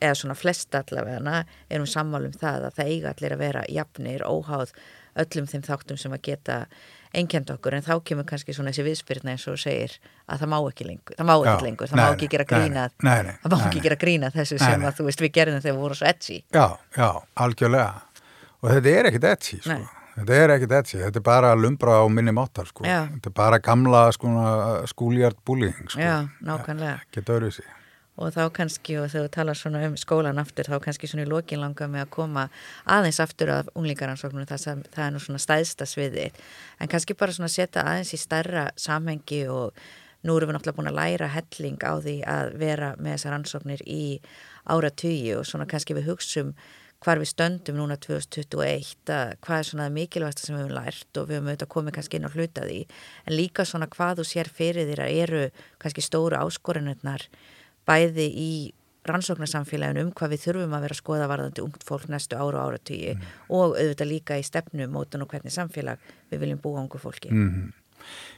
[0.01, 4.73] eða svona flest allavega erum sammálum það að það eiga allir að vera jafnir, óháð
[5.21, 6.57] öllum þeim þáttum sem að geta
[7.17, 7.75] einkend okkur.
[7.75, 9.97] En þá kemur kannski svona þessi viðspyrna eins og segir
[10.31, 12.47] að það má ekki lengur það má Já, ekki lengur, það nei, má ekki gera
[12.53, 15.65] grína nei, nei, það má ekki gera grína þessu sem að þú veist við gerðum
[15.65, 16.43] þegar við vorum svo edgy.
[16.55, 16.67] Já,
[16.97, 17.09] já,
[17.45, 18.23] algjörlega.
[18.61, 19.81] Og þetta er ekkit edgy, sko.
[20.15, 22.85] Þetta er ekkit edgy, þetta er bara lumbra á minni máttar, sko.
[22.85, 23.05] Já.
[23.13, 24.33] Þetta er bara gamla, sko,
[24.91, 26.01] skúljart búlíðing, sko.
[26.03, 26.99] Já, nákvæmlega.
[27.15, 27.69] Geta öðru sig.
[28.21, 31.31] og þá kannski og þegar þú talar svona um skólan aftur þá kannski svona í
[31.31, 32.43] lokin langa með að koma
[32.85, 36.27] aðeins aftur af unglingaransóknum það, það er nú svona stæðsta sviði
[36.81, 39.73] en kannski bara svona setja aðeins í stærra samhengi og
[40.27, 43.85] nú erum við náttúrulega búin að læra helling á því að vera með þessar ansóknir
[43.89, 44.05] í
[44.69, 46.53] áratugi og svona kannski við hugsum
[47.01, 51.29] hvar við stöndum núna 2021 að hvað er svona mikilvægsta sem við höfum lært og
[51.29, 52.81] við höfum auðvitað komið kannski inn á hluta því
[53.25, 55.43] en líka svona hvað þú sér fyrir þér að eru
[55.81, 57.27] kannski stóru áskoranirnar
[57.89, 58.53] bæði í
[59.09, 62.75] rannsóknarsamfélaginu um hvað við þurfum að vera að skoða varðandi ungt fólk næstu ára og
[62.75, 63.15] áratugji
[63.49, 67.33] og auðvitað líka í stefnu, mótun og hvernig samfélag við viljum búa ungu fólki.
[67.33, 67.71] Mm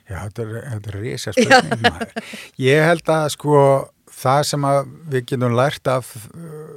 [0.09, 2.23] Já, þetta er, þetta er risa spurning.
[2.63, 3.57] Ég held að sko
[4.13, 4.81] það sem að
[5.13, 6.11] við getum lært af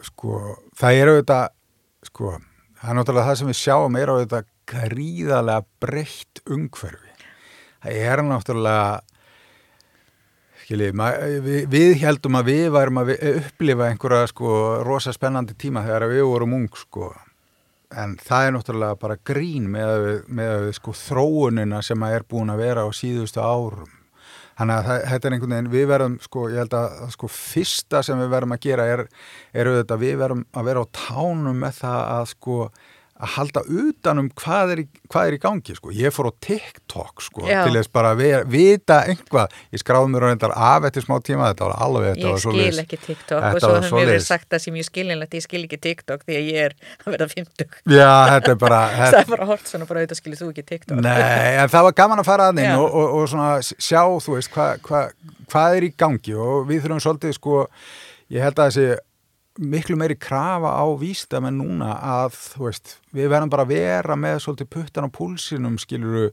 [0.10, 0.42] sko,
[0.80, 1.55] það er auðvitað
[2.16, 2.38] sko,
[2.80, 7.12] það er náttúrulega það sem við sjáum er auðvitað gríðarlega breytt umhverfi.
[7.84, 8.88] Það er náttúrulega
[10.66, 10.96] skiljið,
[11.46, 14.54] við, við heldum að við værum að vi- upplifa einhverja sko
[14.88, 17.12] rosa spennandi tíma þegar við vorum ung sko
[17.96, 22.64] en það er náttúrulega bara grín með með sko þróunina sem að er búin að
[22.64, 23.92] vera á síðustu árum
[24.56, 28.22] Þannig að þetta er einhvern veginn, við verðum, sko, ég held að, sko, fyrsta sem
[28.24, 29.02] við verðum að gera er,
[29.52, 32.60] er auðvitað, við verðum að vera á tánum með það að, sko,
[33.16, 35.92] að halda utanum hvað er, hvað er í gangi sko.
[35.96, 40.26] ég fór á TikTok sko, til þess bara að vera, vita einhvað ég skráði mér
[40.26, 43.62] á reyndar af eftir smá tíma þetta var alveg þetta ég skil ekki TikTok og
[43.64, 46.52] svo hefur mér verið sagt það sem ég skilinlegt ég skil ekki TikTok því að
[46.52, 50.04] ég er að verða 50 já þetta er bara það er bara hort svona bara
[50.04, 51.04] auðvitað skilir þú ekki TikTok.
[51.08, 54.36] Nei en það var gaman að fara að þinn og, og, og svona sjá þú
[54.36, 55.06] veist hvað hva,
[55.56, 57.64] hva er í gangi og við þurfum svolítið sko
[58.36, 59.04] ég held að þessi
[59.56, 64.70] miklu meiri krafa á výstamenn núna að veist, við verðum bara að vera með svolítið
[64.76, 66.30] puttan á púlsinum skiluru,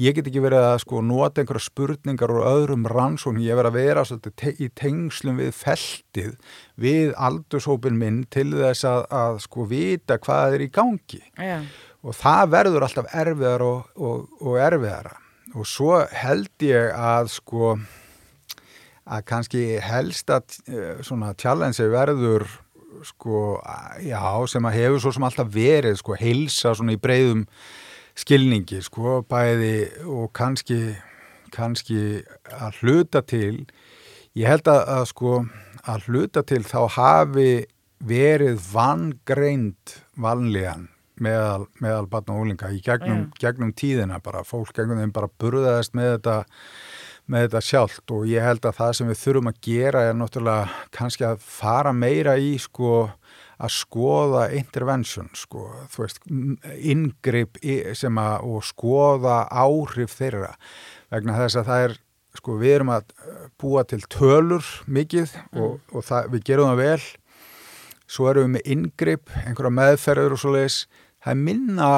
[0.00, 3.78] ég get ekki verið að sko nota einhverja spurningar og öðrum rannsókn, ég verð að
[3.80, 9.68] vera svolítið te í tengslum við feltið við aldurshópin minn til þess að, að sko
[9.68, 11.24] vita hvað er í gangi.
[11.36, 11.62] Ja.
[12.02, 15.18] og það verður alltaf erfiðar og, og, og erfiðara.
[15.52, 17.76] Og svo held ég að sko
[19.06, 22.46] að kannski helst að eh, svona challenge verður
[23.06, 23.58] sko,
[24.04, 27.46] já, sem að hefur svo sem alltaf verið, sko, heilsa svona í breyðum
[28.18, 30.94] skilningi, sko, bæði og kannski
[31.52, 33.66] kannski að hluta til
[34.38, 35.34] ég held að, að sko
[35.82, 37.50] að hluta til þá hafi
[38.02, 40.88] verið vangreind vanlíðan
[41.22, 43.34] meðal, meðal batna og ólinga í gegnum, mm.
[43.38, 46.38] gegnum tíðina bara, fólk gegnum þeim bara burðaðist með þetta
[47.30, 50.86] með þetta sjálft og ég held að það sem við þurfum að gera er náttúrulega
[50.94, 52.94] kannski að fara meira í sko
[53.62, 56.22] að skoða intervention sko, þú veist,
[56.92, 57.60] ingripp
[57.98, 60.56] sem að, og skoða áhrif þeirra.
[61.12, 61.96] Vegna þess að það er,
[62.40, 63.14] sko, við erum að
[63.62, 65.62] búa til tölur mikið mm.
[65.62, 67.06] og, og það, við gerum það vel.
[68.12, 70.82] Svo erum við með ingripp, einhverja meðferður og svo leiðis,
[71.22, 71.92] það er minna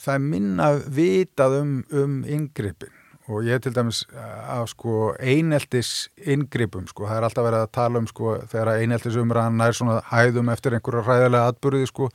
[0.00, 2.99] það er minna vitað um, um ingrippin
[3.30, 7.74] og ég til dæmis eh, af sko eineltis inngripum sko, það er alltaf verið að
[7.78, 12.10] tala um sko þegar eineltis umræðan er svona hæðum eftir einhverja ræðilega atbyrði sko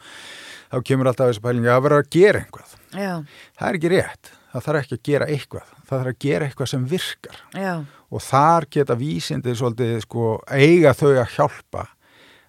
[0.71, 3.11] þá kemur alltaf þessi pælingi að vera að gera einhvað Já.
[3.57, 5.73] það er ekki rétt, það þarf ekki að gera eitthvað.
[5.85, 7.41] Það þarf að gera eitthvað sem virkar.
[7.59, 7.73] Já.
[8.15, 11.83] og þar geta vísindið svolítið sko eiga þau að hjálpa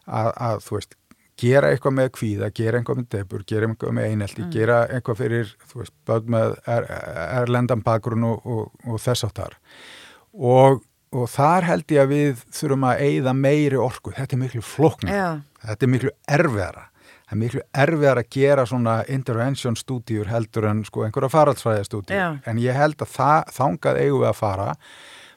[0.07, 0.97] að, að þú veist
[1.41, 4.51] gera eitthvað með kvíða, gera eitthvað með debur, gera eitthvað með einelti, mm.
[4.55, 6.91] gera eitthvað fyrir, þú veist, börn með er,
[7.43, 9.57] erlendan bakgrunn og, og, og þess áttar
[10.33, 10.83] og,
[11.13, 15.13] og þar held ég að við þurfum að eigða meiri orku, þetta er miklu flokna,
[15.13, 15.43] yeah.
[15.65, 20.83] þetta er miklu erfiðara, það er miklu erfiðara að gera svona intervention stúdíur heldur en
[20.89, 22.41] sko einhverja faraldsfræðastúdíur, yeah.
[22.49, 24.73] en ég held að það, þangað eigum við að fara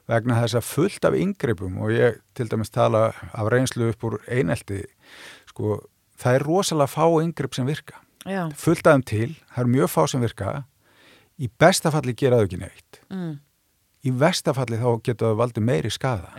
[0.09, 4.15] vegna þess að fullt af yngreipum og ég til dæmis tala af reynslu upp úr
[4.25, 4.81] einelti
[5.59, 5.81] sko,
[6.23, 7.99] það er rosalega fá yngripp sem virka.
[8.27, 8.49] Já.
[8.55, 10.55] fullt aðeim til, það er mjög fá sem virka.
[11.39, 12.99] Í bestafalli geraðu ekki neitt.
[13.11, 13.37] Mm.
[14.05, 16.31] í vestafalli þá getur það valdið meiri skada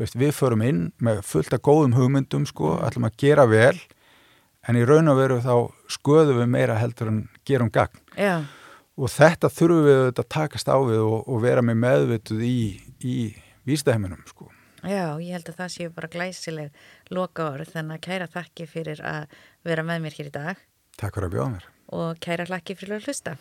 [0.00, 3.76] veist, við förum inn með fullt af góðum hugmyndum sko, ætlum að gera vel
[4.68, 5.54] en í raun og veru þá
[5.92, 8.00] skoðum við meira heldur en gerum gagn.
[8.16, 8.42] Já.
[8.96, 12.58] og þetta þurfum við að takast á við og, og vera með meðvituð í,
[13.00, 13.16] í
[13.68, 16.78] vístaheiminum sko Já, ég held að það séu bara glæsileg
[17.12, 20.62] loka orð, þannig að kæra þakki fyrir að vera með mér hér í dag.
[20.96, 21.66] Takk fyrir að bjóða mér.
[22.00, 23.36] Og kæra hlakki fyrir að hlusta.